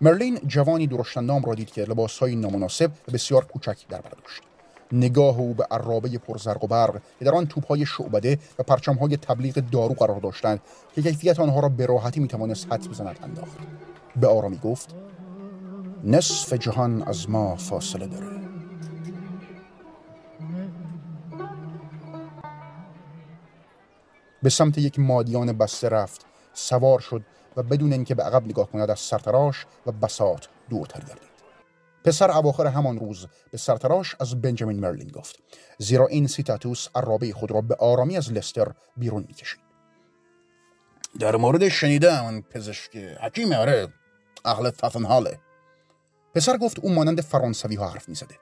مرلین 0.00 0.40
جوانی 0.46 0.86
درشتندام 0.86 1.42
را 1.44 1.54
دید 1.54 1.72
که 1.72 1.82
لباسهای 1.82 2.36
نامناسب 2.36 2.90
و 3.08 3.12
بسیار 3.12 3.44
کوچک 3.44 3.88
در 3.88 4.00
بر 4.00 4.10
داشت. 4.10 4.42
نگاه 4.94 5.38
او 5.38 5.54
به 5.54 5.66
عرابه 5.70 6.18
پرزرق 6.18 6.64
و 6.64 6.66
برق 6.66 7.00
که 7.18 7.24
در 7.24 7.34
آن 7.34 7.46
توپهای 7.46 7.86
شعبده 7.86 8.38
و 8.58 8.62
پرچمهای 8.62 9.16
تبلیغ 9.16 9.54
دارو 9.54 9.94
قرار 9.94 10.20
داشتند 10.20 10.60
که 10.94 11.02
کیفیت 11.02 11.40
آنها 11.40 11.60
را 11.60 11.68
به 11.68 11.86
راحتی 11.86 12.20
می‌توانست 12.20 12.72
حد 12.72 12.88
بزند 12.88 13.18
انداخت. 13.22 13.58
به 14.16 14.26
آرامی 14.26 14.58
گفت 14.58 14.94
نصف 16.04 16.52
جهان 16.52 17.02
از 17.02 17.30
ما 17.30 17.56
فاصله 17.56 18.06
داره. 18.06 18.26
به 24.42 24.50
سمت 24.50 24.78
یک 24.78 24.98
مادیان 24.98 25.52
بسته 25.52 25.88
رفت 25.88 26.26
سوار 26.52 27.00
شد 27.00 27.22
و 27.56 27.62
بدون 27.62 27.92
اینکه 27.92 28.14
به 28.14 28.22
عقب 28.22 28.44
نگاه 28.44 28.70
کند 28.70 28.90
از 28.90 29.00
سرتراش 29.00 29.66
و 29.86 29.92
بسات 29.92 30.48
دورتر 30.70 31.00
گردید. 31.00 31.33
پسر 32.04 32.30
اواخر 32.30 32.66
همان 32.66 32.98
روز 32.98 33.26
به 33.50 33.58
سرتراش 33.58 34.16
از 34.20 34.42
بنجامین 34.42 34.80
مرلین 34.80 35.08
گفت 35.08 35.38
زیرا 35.78 36.06
این 36.06 36.26
سیتاتوس 36.26 36.88
عرابه 36.94 37.32
خود 37.32 37.50
را 37.50 37.60
به 37.60 37.74
آرامی 37.74 38.16
از 38.16 38.32
لستر 38.32 38.72
بیرون 38.96 39.24
می‌کشید. 39.28 39.60
در 41.20 41.36
مورد 41.36 41.68
شنیدم 41.68 42.40
پزشک 42.40 42.96
حکیم 42.96 43.52
آره 43.52 43.88
اهل 44.44 44.70
ففنهاله 44.70 45.38
پسر 46.34 46.56
گفت 46.56 46.78
او 46.78 46.94
مانند 46.94 47.20
فرانسوی 47.20 47.74
ها 47.74 47.88
حرف 47.88 48.08
می‌زده. 48.08 48.38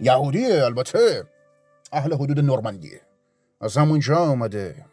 یهودیه 0.00 0.64
البته 0.64 1.24
اهل 1.92 2.14
حدود 2.14 2.40
نورماندیه 2.40 3.00
از 3.60 3.76
همونجا 3.76 4.16
آمده 4.16 4.86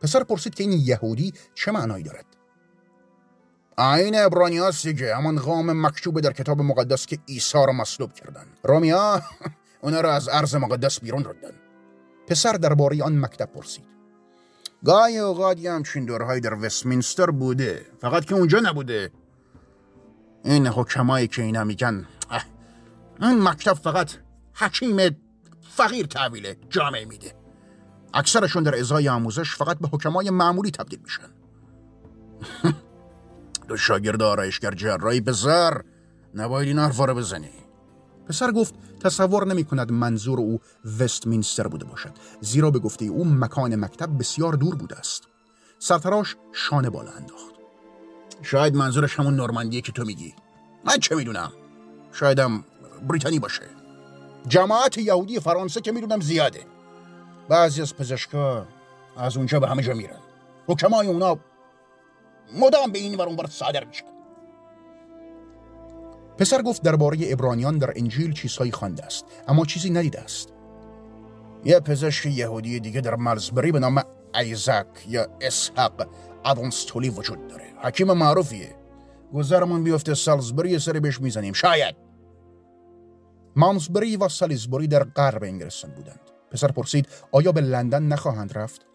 پسر 0.00 0.24
پرسید 0.24 0.54
که 0.54 0.64
این 0.64 0.72
یهودی 0.72 1.32
چه 1.54 1.72
معنایی 1.72 2.04
دارد؟ 2.04 2.35
عین 3.78 4.18
ابرانی 4.18 4.58
هست 4.58 4.86
دیگه 4.86 5.16
همان 5.16 5.38
قام 5.38 5.86
مکتوبه 5.86 6.20
در 6.20 6.32
کتاب 6.32 6.60
مقدس 6.60 7.06
که 7.06 7.18
عیسی 7.28 7.58
را 7.66 7.72
مصلوب 7.72 8.12
کردن 8.12 8.46
رومیا 8.64 9.22
اونا 9.82 10.00
را 10.00 10.14
از 10.14 10.28
عرض 10.28 10.54
مقدس 10.54 11.00
بیرون 11.00 11.24
ردن 11.24 11.52
پسر 12.26 12.52
درباره 12.52 13.02
آن 13.02 13.18
مکتب 13.18 13.52
پرسید. 13.52 13.84
گاهی 14.84 15.18
اوقات 15.18 15.64
همچین 15.64 16.04
دورهایی 16.04 16.40
در 16.40 16.54
وستمینستر 16.54 17.30
بوده؟ 17.30 17.86
فقط 18.00 18.24
که 18.24 18.34
اونجا 18.34 18.60
نبوده. 18.60 19.10
این 20.44 20.66
حکمایی 20.66 21.28
که 21.28 21.42
اینا 21.42 21.64
میگن 21.64 22.06
این 23.22 23.42
مکتب 23.42 23.72
فقط 23.72 24.10
حکیم 24.54 25.16
فقیر 25.76 26.06
تحویل 26.06 26.54
جامعه 26.70 27.04
میده. 27.04 27.34
اکثرشون 28.14 28.62
در 28.62 28.78
ازای 28.78 29.08
آموزش 29.08 29.54
فقط 29.54 29.78
به 29.78 29.88
حکمای 29.88 30.30
معمولی 30.30 30.70
تبدیل 30.70 31.00
میشن. 31.04 31.30
تو 33.68 33.76
شاگرد 33.76 34.22
آرایشگر 34.22 34.70
جراحی 34.70 35.20
بزر 35.20 35.80
نباید 36.34 36.68
این 36.68 36.78
حرفا 36.78 37.04
رو 37.04 37.14
بزنی 37.14 37.50
پسر 38.28 38.52
گفت 38.52 38.74
تصور 39.00 39.46
نمی 39.46 39.64
کند 39.64 39.92
منظور 39.92 40.40
او 40.40 40.60
وستمینستر 41.00 41.68
بوده 41.68 41.84
باشد 41.84 42.12
زیرا 42.40 42.70
به 42.70 42.78
گفته 42.78 43.04
او 43.04 43.24
مکان 43.24 43.76
مکتب 43.76 44.18
بسیار 44.18 44.52
دور 44.52 44.74
بوده 44.74 44.96
است 44.96 45.28
سرتراش 45.78 46.36
شانه 46.52 46.90
بالا 46.90 47.10
انداخت 47.10 47.54
شاید 48.42 48.74
منظورش 48.74 49.20
همون 49.20 49.36
نورماندیه 49.36 49.80
که 49.80 49.92
تو 49.92 50.04
میگی 50.04 50.34
من 50.84 50.98
چه 50.98 51.14
می‌دونم 51.14 51.52
شایدم 52.12 52.64
بریتانی 53.08 53.38
باشه 53.38 53.62
جماعت 54.48 54.98
یهودی 54.98 55.40
فرانسه 55.40 55.80
که 55.80 55.92
می‌دونم 55.92 56.20
زیاده 56.20 56.60
بعضی 57.48 57.82
از 57.82 57.96
پزشکا 57.96 58.66
از 59.16 59.36
اونجا 59.36 59.60
به 59.60 59.68
همه 59.68 59.82
جا 59.82 59.94
میرن 59.94 60.20
حکمای 60.66 61.06
اونا 61.06 61.38
مدام 62.54 62.92
به 62.92 62.98
این 62.98 63.14
ور 63.14 63.26
اونور 63.26 63.46
صادر 63.46 63.84
میشن 63.84 64.04
پسر 66.38 66.62
گفت 66.62 66.82
درباره 66.82 67.18
ابرانیان 67.22 67.78
در 67.78 67.92
انجیل 67.96 68.32
چیزهایی 68.32 68.72
خوانده 68.72 69.04
است 69.04 69.24
اما 69.48 69.64
چیزی 69.64 69.90
ندیده 69.90 70.20
است. 70.20 70.52
یه 71.64 71.80
پزشک 71.80 72.26
یهودی 72.26 72.80
دیگه 72.80 73.00
در 73.00 73.14
ملزبری 73.14 73.72
به 73.72 73.78
نام 73.78 74.02
ایزک 74.34 74.86
یا 75.08 75.26
اسحق 75.40 76.08
ادونستولی 76.44 77.10
وجود 77.10 77.48
داره. 77.48 77.64
حکیم 77.82 78.12
معروفیه. 78.12 78.74
گذرمون 79.34 79.84
بیفته 79.84 80.14
سالزبری 80.14 80.70
یه 80.70 80.78
سری 80.78 81.00
بهش 81.00 81.20
می‌زنیم. 81.20 81.52
شاید. 81.52 81.96
مانسبری 83.56 84.16
و 84.16 84.28
سالیزبری 84.28 84.88
در 84.88 85.04
غرب 85.04 85.42
انگلستان 85.42 85.90
بودند. 85.90 86.20
پسر 86.50 86.68
پرسید 86.72 87.08
آیا 87.32 87.52
به 87.52 87.60
لندن 87.60 88.02
نخواهند 88.02 88.58
رفت؟ 88.58 88.86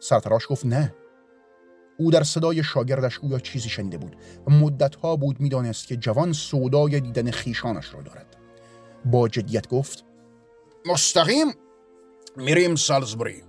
سرتراش 0.00 0.42
گفت 0.48 0.66
نه. 0.66 0.94
او 1.98 2.10
در 2.10 2.22
صدای 2.22 2.62
شاگردش 2.62 3.18
گویا 3.18 3.38
چیزی 3.38 3.68
شنیده 3.68 3.98
بود 3.98 4.16
و 4.46 4.50
مدتها 4.50 5.16
بود 5.16 5.40
می‌دانست 5.40 5.86
که 5.86 5.96
جوان 5.96 6.32
سودای 6.32 7.00
دیدن 7.00 7.30
خیشانش 7.30 7.94
را 7.94 8.02
دارد. 8.02 8.36
با 9.04 9.28
جدیت 9.28 9.68
گفت 9.68 10.04
مستقیم 10.86 11.46
میریم 12.36 12.74
سالزبری 12.74 13.42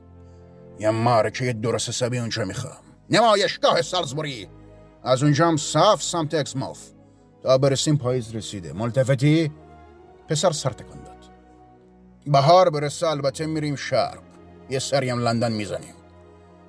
یه 0.80 0.90
مارکه 0.90 1.54
درست 1.54 1.90
حسابی 1.90 2.20
اونجا 2.20 2.46
می‌خوام. 2.46 2.84
نمایشگاه 3.10 3.82
سالزبری 3.82 4.48
از 5.04 5.24
اونجا 5.24 5.48
هم 5.48 5.58
صف 5.58 6.04
سمت 6.04 6.34
اکسماف 6.34 6.80
تا 7.44 7.58
برسیم 7.58 7.98
پاییز 7.98 8.36
رسیده. 8.36 8.74
ملتفتی؟ 8.74 9.52
پسر 10.28 10.52
سر 10.52 10.70
تکان 10.70 11.04
داد. 11.04 11.18
بهار 12.26 12.70
برسه 12.70 13.08
البته 13.08 13.46
میریم 13.46 13.76
شرق. 13.76 14.20
یه 14.70 14.80
سریم 14.80 15.20
لندن 15.20 15.52
می‌زنیم. 15.52 15.94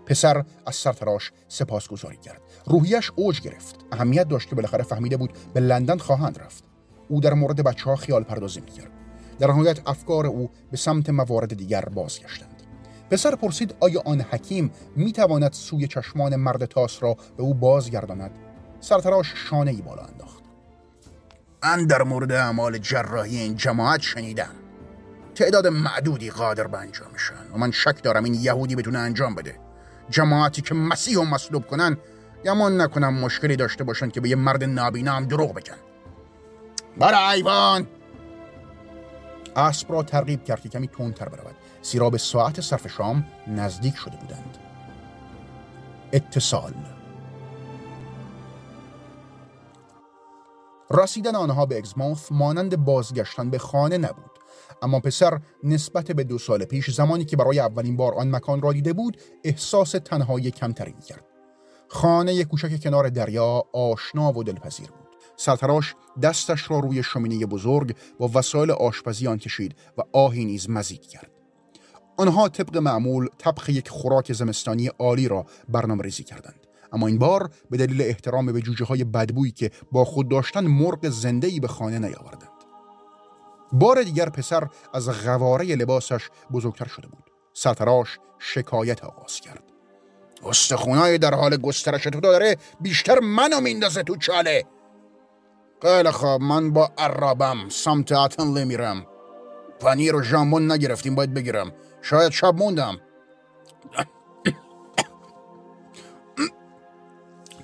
پسر 0.09 0.45
از 0.67 0.75
سرتراش 0.75 1.33
سپاسگزاری 1.49 2.17
کرد. 2.17 2.41
روحیش 2.67 3.11
اوج 3.17 3.41
گرفت. 3.41 3.77
اهمیت 3.93 4.29
داشت 4.29 4.49
که 4.49 4.55
بالاخره 4.55 4.85
فهمیده 4.85 5.17
بود 5.17 5.33
به 5.55 5.61
لندن 5.61 5.99
خواهند 5.99 6.39
رفت. 6.39 6.65
او 7.09 7.21
در 7.21 7.35
مورد 7.35 7.65
بچه 7.65 7.85
ها 7.85 7.97
خیال 7.97 8.23
پردازی 8.23 8.61
می‌کرد. 8.61 8.91
در 9.39 9.47
نهایت 9.47 9.89
افکار 9.89 10.27
او 10.27 10.51
به 10.71 10.77
سمت 10.77 11.11
موارد 11.11 11.55
دیگر 11.55 11.81
بازگشتند. 11.81 12.63
پسر 13.11 13.35
پرسید 13.35 13.75
آیا 13.81 14.03
آن 14.05 14.21
حکیم 14.21 14.71
می‌تواند 14.97 15.53
سوی 15.53 15.87
چشمان 15.87 16.37
مرد 16.37 16.65
تاس 16.65 17.03
را 17.03 17.17
به 17.37 17.43
او 17.43 17.55
بازگرداند؟ 17.55 18.31
سرتراش 18.81 19.33
شانه 19.51 19.71
ای 19.71 19.83
بالا 19.83 20.03
انداخت. 20.03 20.43
من 21.63 21.87
در 21.87 22.03
مورد 22.03 22.33
اعمال 22.33 22.79
جراحی 22.79 23.39
این 23.39 23.57
جماعت 23.57 24.01
شنیدم. 24.01 24.55
تعداد 25.35 25.67
معدودی 25.67 26.31
قادر 26.31 26.67
به 26.67 26.79
انجامشن 26.79 27.53
و 27.55 27.59
من 27.59 27.71
شک 27.71 28.03
دارم 28.03 28.25
این 28.25 28.35
یهودی 28.35 28.77
بتونه 28.77 28.99
انجام 28.99 29.35
بده. 29.35 29.68
جماعتی 30.11 30.63
که 30.63 30.75
مسیح 30.75 31.19
و 31.19 31.25
مصلوب 31.25 31.67
کنن 31.67 31.97
یمان 32.45 32.81
نکنم 32.81 33.15
مشکلی 33.15 33.57
داشته 33.57 33.85
باشن 33.85 34.11
که 34.11 34.21
به 34.21 34.29
یه 34.29 34.37
مرد 34.37 34.65
نابینا 34.65 35.13
هم 35.13 35.25
دروغ 35.27 35.55
بگن. 35.55 35.77
برای 36.99 37.37
ایوان! 37.37 37.87
اسب 39.57 39.93
را 39.93 40.03
ترغیب 40.03 40.45
کرد 40.45 40.61
که 40.61 40.69
کمی 40.69 40.89
تندتر 40.89 41.29
برود. 41.29 41.57
زیرا 41.83 42.11
به 42.11 42.19
ساعت 42.19 42.61
صرف 42.61 42.89
شام 42.89 43.27
نزدیک 43.47 43.97
شده 43.97 44.17
بودند. 44.17 44.59
اتصال. 46.13 46.75
رسیدن 50.91 51.35
آنها 51.35 51.67
به 51.67 51.77
اگزماوت 51.77 52.33
مانند 52.33 52.85
بازگشتن 52.85 53.51
به 53.51 53.59
خانه 53.59 53.99
نبود. 53.99 54.38
اما 54.83 55.01
پسر 55.01 55.41
نسبت 55.65 56.13
به 56.13 56.25
دو 56.25 56.39
سال 56.39 56.65
پیش 56.65 56.91
زمانی 56.91 57.25
که 57.25 57.37
برای 57.37 57.61
اولین 57.61 57.97
بار 57.97 58.15
آن 58.15 58.37
مکان 58.37 58.63
را 58.63 58.73
دیده 58.73 58.93
بود 58.93 59.17
احساس 59.45 59.91
تنهایی 59.91 60.51
کمتری 60.51 60.95
کرد 61.09 61.25
خانه 61.89 62.45
کوچک 62.45 62.83
کنار 62.83 63.09
دریا 63.09 63.65
آشنا 63.73 64.33
و 64.33 64.45
دلپذیر 64.45 64.87
بود. 64.87 65.09
سرتراش 65.37 65.95
دستش 66.23 66.71
را 66.71 66.79
روی 66.79 67.03
شومینه 67.03 67.47
بزرگ 67.47 67.97
با 68.19 68.31
وسایل 68.35 68.71
آشپزی 68.71 69.27
آن 69.27 69.39
کشید 69.39 69.77
و 69.99 70.03
آهی 70.13 70.45
نیز 70.45 70.71
مزید 70.71 71.03
کرد. 71.03 71.31
آنها 72.17 72.49
طبق 72.49 72.77
معمول 72.77 73.29
طبخ 73.39 73.69
یک 73.69 73.89
خوراک 73.89 74.33
زمستانی 74.33 74.87
عالی 74.87 75.29
را 75.29 75.47
برنامه 75.69 76.03
ریزی 76.03 76.25
کردند. 76.25 76.67
اما 76.93 77.07
این 77.07 77.19
بار 77.19 77.51
به 77.71 77.77
دلیل 77.77 78.03
احترام 78.03 78.53
به 78.53 78.61
جوجه 78.61 78.85
های 78.85 79.05
بدبویی 79.05 79.53
که 79.53 79.71
با 79.93 80.05
خود 80.05 80.29
داشتن 80.29 80.67
مرغ 80.67 81.09
زنده 81.09 81.61
به 81.61 81.69
خانه 81.69 81.99
نیاوردند. 81.99 82.58
بار 83.73 84.03
دیگر 84.03 84.29
پسر 84.29 84.69
از 84.95 85.25
غواره 85.25 85.65
لباسش 85.65 86.29
بزرگتر 86.53 86.87
شده 86.87 87.09
بود. 87.09 87.25
سرتراش 87.53 88.19
شکایت 88.39 89.05
آغاز 89.05 89.41
کرد. 89.41 89.63
استخونای 90.47 91.19
در 91.19 91.35
حال 91.35 91.57
گسترش 91.57 92.03
تو 92.03 92.21
داره 92.21 92.57
بیشتر 92.81 93.19
منو 93.19 93.61
میندازه 93.61 94.03
تو 94.03 94.17
چاله. 94.17 94.65
خیلی 95.83 96.11
خواب 96.11 96.41
من 96.41 96.73
با 96.73 96.91
عرابم 96.99 97.69
سمت 97.69 98.13
اتنلی 98.13 98.65
میرم 98.65 99.07
پنیر 99.81 100.17
و 100.17 100.23
ژامبون 100.23 100.73
نگرفتیم 100.73 101.15
باید 101.15 101.35
بگیرم. 101.35 101.73
شاید 102.03 102.33
شب 102.33 102.55
موندم. 102.55 103.01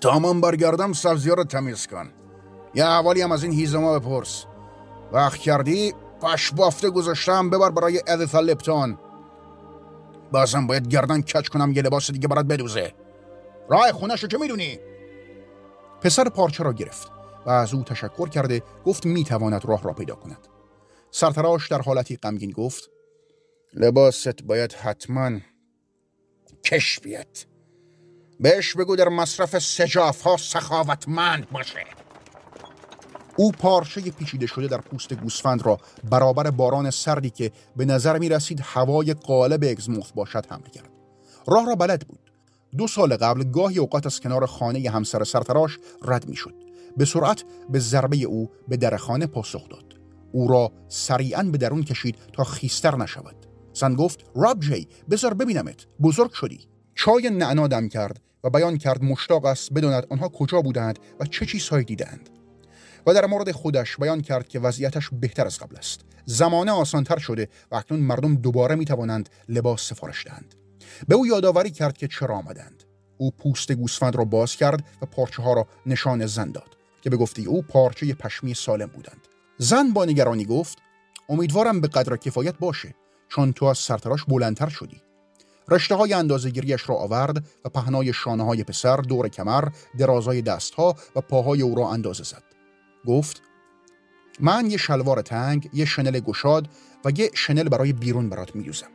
تا 0.00 0.18
من 0.18 0.40
برگردم 0.40 0.92
سبزی 0.92 1.30
رو 1.30 1.44
تمیز 1.44 1.86
کن. 1.86 2.12
یه 2.74 2.84
حوالی 2.84 3.22
هم 3.22 3.32
از 3.32 3.42
این 3.42 3.52
هیزما 3.52 3.98
بپرس. 3.98 4.46
وقت 5.14 5.38
کردی؟ 5.38 5.94
پش 6.22 6.52
بافته 6.52 6.90
گذاشتم 6.90 7.50
ببر 7.50 7.70
برای 7.70 8.02
ادیتا 8.06 8.40
لپتون 8.40 8.98
بازم 10.32 10.66
باید 10.66 10.88
گردن 10.88 11.20
کچ 11.20 11.48
کنم 11.48 11.72
یه 11.72 11.82
لباس 11.82 12.10
دیگه 12.10 12.28
برات 12.28 12.46
بدوزه. 12.46 12.94
راه 13.70 13.90
رو 14.00 14.16
که 14.16 14.38
می‌دونی. 14.38 14.78
پسر 16.00 16.28
پارچه 16.28 16.64
را 16.64 16.72
گرفت 16.72 17.08
و 17.46 17.50
از 17.50 17.74
او 17.74 17.82
تشکر 17.82 18.28
کرده 18.28 18.62
گفت 18.84 19.06
می‌تواند 19.06 19.64
راه 19.64 19.82
را 19.82 19.92
پیدا 19.92 20.14
کند. 20.14 20.48
سرتراش 21.10 21.68
در 21.68 21.82
حالتی 21.82 22.16
غمگین 22.16 22.50
گفت 22.50 22.90
لباست 23.74 24.42
باید 24.42 24.72
حتما 24.72 25.40
کش 26.64 27.00
بیاد. 27.00 27.38
بهش 28.40 28.76
بگو 28.76 28.96
در 28.96 29.08
مصرف 29.08 29.58
سجاف 29.58 30.22
ها 30.22 30.36
سخاوتمند 30.36 31.50
باشه. 31.50 31.84
او 33.36 33.52
پارچه 33.52 34.00
پیچیده 34.00 34.46
شده 34.46 34.66
در 34.66 34.80
پوست 34.80 35.14
گوسفند 35.14 35.66
را 35.66 35.78
برابر 36.10 36.50
باران 36.50 36.90
سردی 36.90 37.30
که 37.30 37.52
به 37.76 37.84
نظر 37.84 38.18
می 38.18 38.28
رسید 38.28 38.60
هوای 38.62 39.14
قالب 39.14 39.64
اگزموف 39.64 40.12
باشد 40.12 40.46
حمل 40.48 40.68
کرد. 40.72 40.90
راه 41.46 41.66
را 41.66 41.74
بلد 41.74 42.08
بود. 42.08 42.32
دو 42.78 42.86
سال 42.86 43.16
قبل 43.16 43.44
گاهی 43.44 43.78
اوقات 43.78 44.06
از 44.06 44.20
کنار 44.20 44.46
خانه 44.46 44.90
همسر 44.90 45.24
سرتراش 45.24 45.78
رد 46.02 46.28
می 46.28 46.36
شد. 46.36 46.54
به 46.96 47.04
سرعت 47.04 47.44
به 47.70 47.78
ضربه 47.78 48.16
او 48.16 48.50
به 48.68 48.76
در 48.76 48.96
خانه 48.96 49.26
پاسخ 49.26 49.68
داد. 49.68 49.94
او 50.32 50.48
را 50.48 50.72
سریعا 50.88 51.42
به 51.42 51.58
درون 51.58 51.82
کشید 51.82 52.16
تا 52.32 52.44
خیستر 52.44 52.96
نشود. 52.96 53.46
زن 53.74 53.94
گفت 53.94 54.24
راب 54.34 54.60
جی 54.60 54.88
بذار 55.10 55.34
ببینمت 55.34 55.86
بزرگ 56.02 56.32
شدی 56.32 56.60
چای 56.94 57.30
نعنا 57.30 57.66
دم 57.66 57.88
کرد 57.88 58.20
و 58.44 58.50
بیان 58.50 58.78
کرد 58.78 59.02
مشتاق 59.02 59.44
است 59.44 59.72
بداند 59.72 60.06
آنها 60.10 60.28
کجا 60.28 60.62
بودند 60.62 60.98
و 61.20 61.24
چه 61.26 61.46
چیزهایی 61.46 61.84
دیدند 61.84 62.30
و 63.06 63.14
در 63.14 63.26
مورد 63.26 63.52
خودش 63.52 63.96
بیان 63.96 64.20
کرد 64.20 64.48
که 64.48 64.60
وضعیتش 64.60 65.10
بهتر 65.12 65.46
از 65.46 65.58
قبل 65.58 65.76
است. 65.76 66.00
زمانه 66.24 66.72
آسانتر 66.72 67.18
شده 67.18 67.48
و 67.70 67.76
اکنون 67.76 68.00
مردم 68.00 68.34
دوباره 68.34 68.74
می 68.74 68.84
توانند 68.84 69.28
لباس 69.48 69.88
سفارش 69.88 70.26
دهند. 70.26 70.54
به 71.08 71.14
او 71.14 71.26
یادآوری 71.26 71.70
کرد 71.70 71.96
که 71.96 72.08
چرا 72.08 72.36
آمدند. 72.36 72.84
او 73.18 73.30
پوست 73.30 73.72
گوسفند 73.72 74.16
را 74.16 74.24
باز 74.24 74.56
کرد 74.56 74.84
و 75.02 75.06
پارچه 75.06 75.42
ها 75.42 75.52
را 75.52 75.66
نشان 75.86 76.26
زن 76.26 76.52
داد 76.52 76.76
که 77.02 77.10
به 77.10 77.16
گفته 77.16 77.42
او 77.42 77.62
پارچه 77.62 78.14
پشمی 78.14 78.54
سالم 78.54 78.86
بودند. 78.86 79.28
زن 79.58 79.90
با 79.92 80.04
نگرانی 80.04 80.44
گفت 80.44 80.78
امیدوارم 81.28 81.80
به 81.80 81.88
قدر 81.88 82.16
کفایت 82.16 82.58
باشه 82.58 82.94
چون 83.28 83.52
تو 83.52 83.64
از 83.64 83.78
سرتراش 83.78 84.24
بلندتر 84.24 84.68
شدی. 84.68 85.00
رشته 85.68 85.94
های 85.94 86.12
اندازه 86.12 86.50
گریش 86.50 86.88
را 86.88 86.96
آورد 86.96 87.44
و 87.64 87.68
پهنای 87.68 88.12
شانه 88.12 88.44
های 88.44 88.64
پسر 88.64 88.96
دور 88.96 89.28
کمر 89.28 89.68
درازای 89.98 90.42
دستها 90.42 90.96
و 91.16 91.20
پاهای 91.20 91.62
او 91.62 91.74
را 91.74 91.88
اندازه 91.88 92.24
زد. 92.24 92.53
گفت 93.06 93.42
من 94.40 94.70
یه 94.70 94.76
شلوار 94.76 95.22
تنگ، 95.22 95.70
یه 95.72 95.84
شنل 95.84 96.20
گشاد 96.20 96.68
و 97.04 97.10
یه 97.16 97.30
شنل 97.34 97.68
برای 97.68 97.92
بیرون 97.92 98.28
برات 98.28 98.56
میدوزم. 98.56 98.90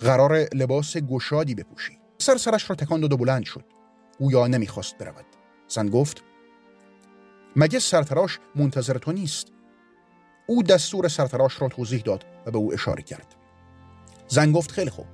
قرار 0.00 0.36
لباس 0.36 0.96
گشادی 0.96 1.54
بپوشی. 1.54 1.98
سر 2.18 2.36
سرش 2.36 2.70
را 2.70 2.76
تکان 2.76 3.00
داد 3.00 3.12
و 3.12 3.16
بلند 3.16 3.44
شد. 3.44 3.64
او 4.18 4.32
یا 4.32 4.46
نمی‌خواست 4.46 4.98
برود. 4.98 5.24
زن 5.68 5.88
گفت 5.88 6.24
مگه 7.56 7.78
سرتراش 7.78 8.38
منتظر 8.54 8.98
تو 8.98 9.12
نیست؟ 9.12 9.46
او 10.46 10.62
دستور 10.62 11.08
سرتراش 11.08 11.62
را 11.62 11.68
توضیح 11.68 12.02
داد 12.02 12.24
و 12.46 12.50
به 12.50 12.58
او 12.58 12.72
اشاره 12.72 13.02
کرد. 13.02 13.34
زن 14.28 14.52
گفت 14.52 14.70
خیلی 14.70 14.90
خوب. 14.90 15.06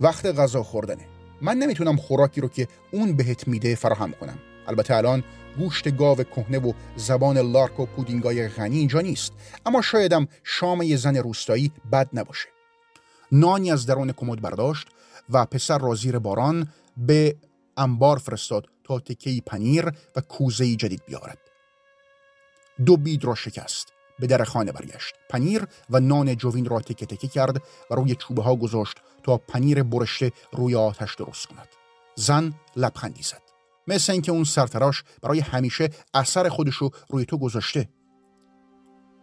وقت 0.00 0.26
غذا 0.26 0.62
خوردنه. 0.62 1.08
من 1.42 1.56
نمی‌تونم 1.56 1.96
خوراکی 1.96 2.40
رو 2.40 2.48
که 2.48 2.68
اون 2.92 3.16
بهت 3.16 3.48
میده 3.48 3.74
فراهم 3.74 4.12
کنم. 4.12 4.38
البته 4.66 4.96
الان 4.96 5.24
گوشت 5.58 5.96
گاو 5.96 6.16
کهنه 6.16 6.58
و 6.58 6.72
زبان 6.96 7.38
لارک 7.38 7.80
و 7.80 7.86
پودینگای 7.86 8.48
غنی 8.48 8.78
اینجا 8.78 9.00
نیست. 9.00 9.32
اما 9.66 9.82
شایدم 9.82 10.28
شام 10.44 10.82
یه 10.82 10.96
زن 10.96 11.16
روستایی 11.16 11.72
بد 11.92 12.08
نباشه. 12.12 12.48
نانی 13.32 13.72
از 13.72 13.86
درون 13.86 14.12
کمد 14.12 14.40
برداشت 14.40 14.88
و 15.30 15.44
پسر 15.46 15.78
را 15.78 15.94
زیر 15.94 16.18
باران 16.18 16.68
به 16.96 17.36
انبار 17.76 18.18
فرستاد 18.18 18.68
تا 18.84 18.98
تکهی 18.98 19.40
پنیر 19.40 19.92
و 20.16 20.20
کوزه 20.20 20.76
جدید 20.76 21.02
بیارد 21.06 21.38
دو 22.86 22.96
بید 22.96 23.24
را 23.24 23.34
شکست 23.34 23.92
به 24.18 24.26
در 24.26 24.44
خانه 24.44 24.72
برگشت. 24.72 25.14
پنیر 25.30 25.66
و 25.90 26.00
نان 26.00 26.36
جوین 26.36 26.64
را 26.64 26.80
تکه 26.80 27.06
تکه 27.06 27.28
کرد 27.28 27.62
و 27.90 27.94
روی 27.94 28.14
چوبه 28.14 28.42
ها 28.42 28.56
گذاشت 28.56 28.96
تا 29.22 29.38
پنیر 29.38 29.82
برشته 29.82 30.32
روی 30.52 30.74
آتش 30.74 31.14
درست 31.14 31.46
کند. 31.46 31.68
زن 32.14 32.54
لبخندی 32.76 33.22
زد. 33.22 33.41
مثل 33.86 34.12
اینکه 34.12 34.32
اون 34.32 34.44
سرتراش 34.44 35.04
برای 35.22 35.40
همیشه 35.40 35.88
اثر 36.14 36.48
خودشو 36.48 36.90
روی 37.08 37.24
تو 37.24 37.38
گذاشته. 37.38 37.88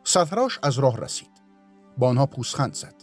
سرتراش 0.03 0.59
از 0.63 0.79
راه 0.79 0.97
رسید. 0.97 1.31
با 1.97 2.09
آنها 2.09 2.25
پوسخند 2.25 2.73
زد. 2.73 2.95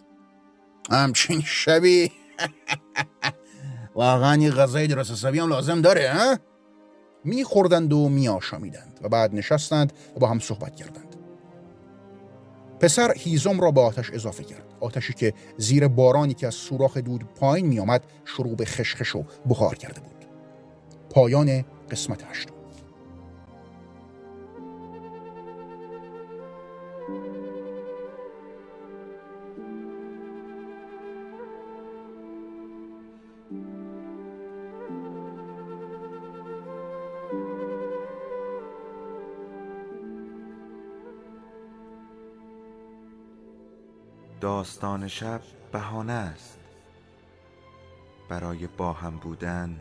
همچین 0.90 1.40
شبی. 1.40 2.12
واقعا 3.94 4.42
یه 4.42 4.50
غذای 4.50 4.86
درست 4.86 5.10
حسابی 5.10 5.38
هم 5.38 5.48
لازم 5.48 5.80
داره 5.80 6.12
ها؟ 6.12 6.36
میخوردند 7.24 7.92
و 7.92 8.08
میآشامیدند 8.08 9.00
و 9.02 9.08
بعد 9.08 9.34
نشستند 9.34 9.92
و 10.16 10.18
با 10.18 10.28
هم 10.28 10.38
صحبت 10.38 10.76
کردند. 10.76 11.16
پسر 12.80 13.12
هیزم 13.16 13.60
را 13.60 13.70
به 13.70 13.80
آتش 13.80 14.10
اضافه 14.10 14.44
کرد. 14.44 14.74
آتشی 14.80 15.12
که 15.12 15.34
زیر 15.56 15.88
بارانی 15.88 16.34
که 16.34 16.46
از 16.46 16.54
سوراخ 16.54 16.96
دود 16.96 17.24
پایین 17.24 17.66
میآمد 17.66 18.04
شروع 18.24 18.56
به 18.56 18.64
خشخش 18.64 19.16
و 19.16 19.24
بخار 19.48 19.74
کرده 19.74 20.00
بود. 20.00 20.15
پایان 21.16 21.64
قسمت 21.90 22.24
هشتم. 22.24 22.54
داستان 44.40 45.08
شب 45.08 45.40
بهانه 45.72 46.12
است. 46.12 46.58
برای 48.28 48.66
با 48.66 48.92
هم 48.92 49.16
بودن 49.16 49.80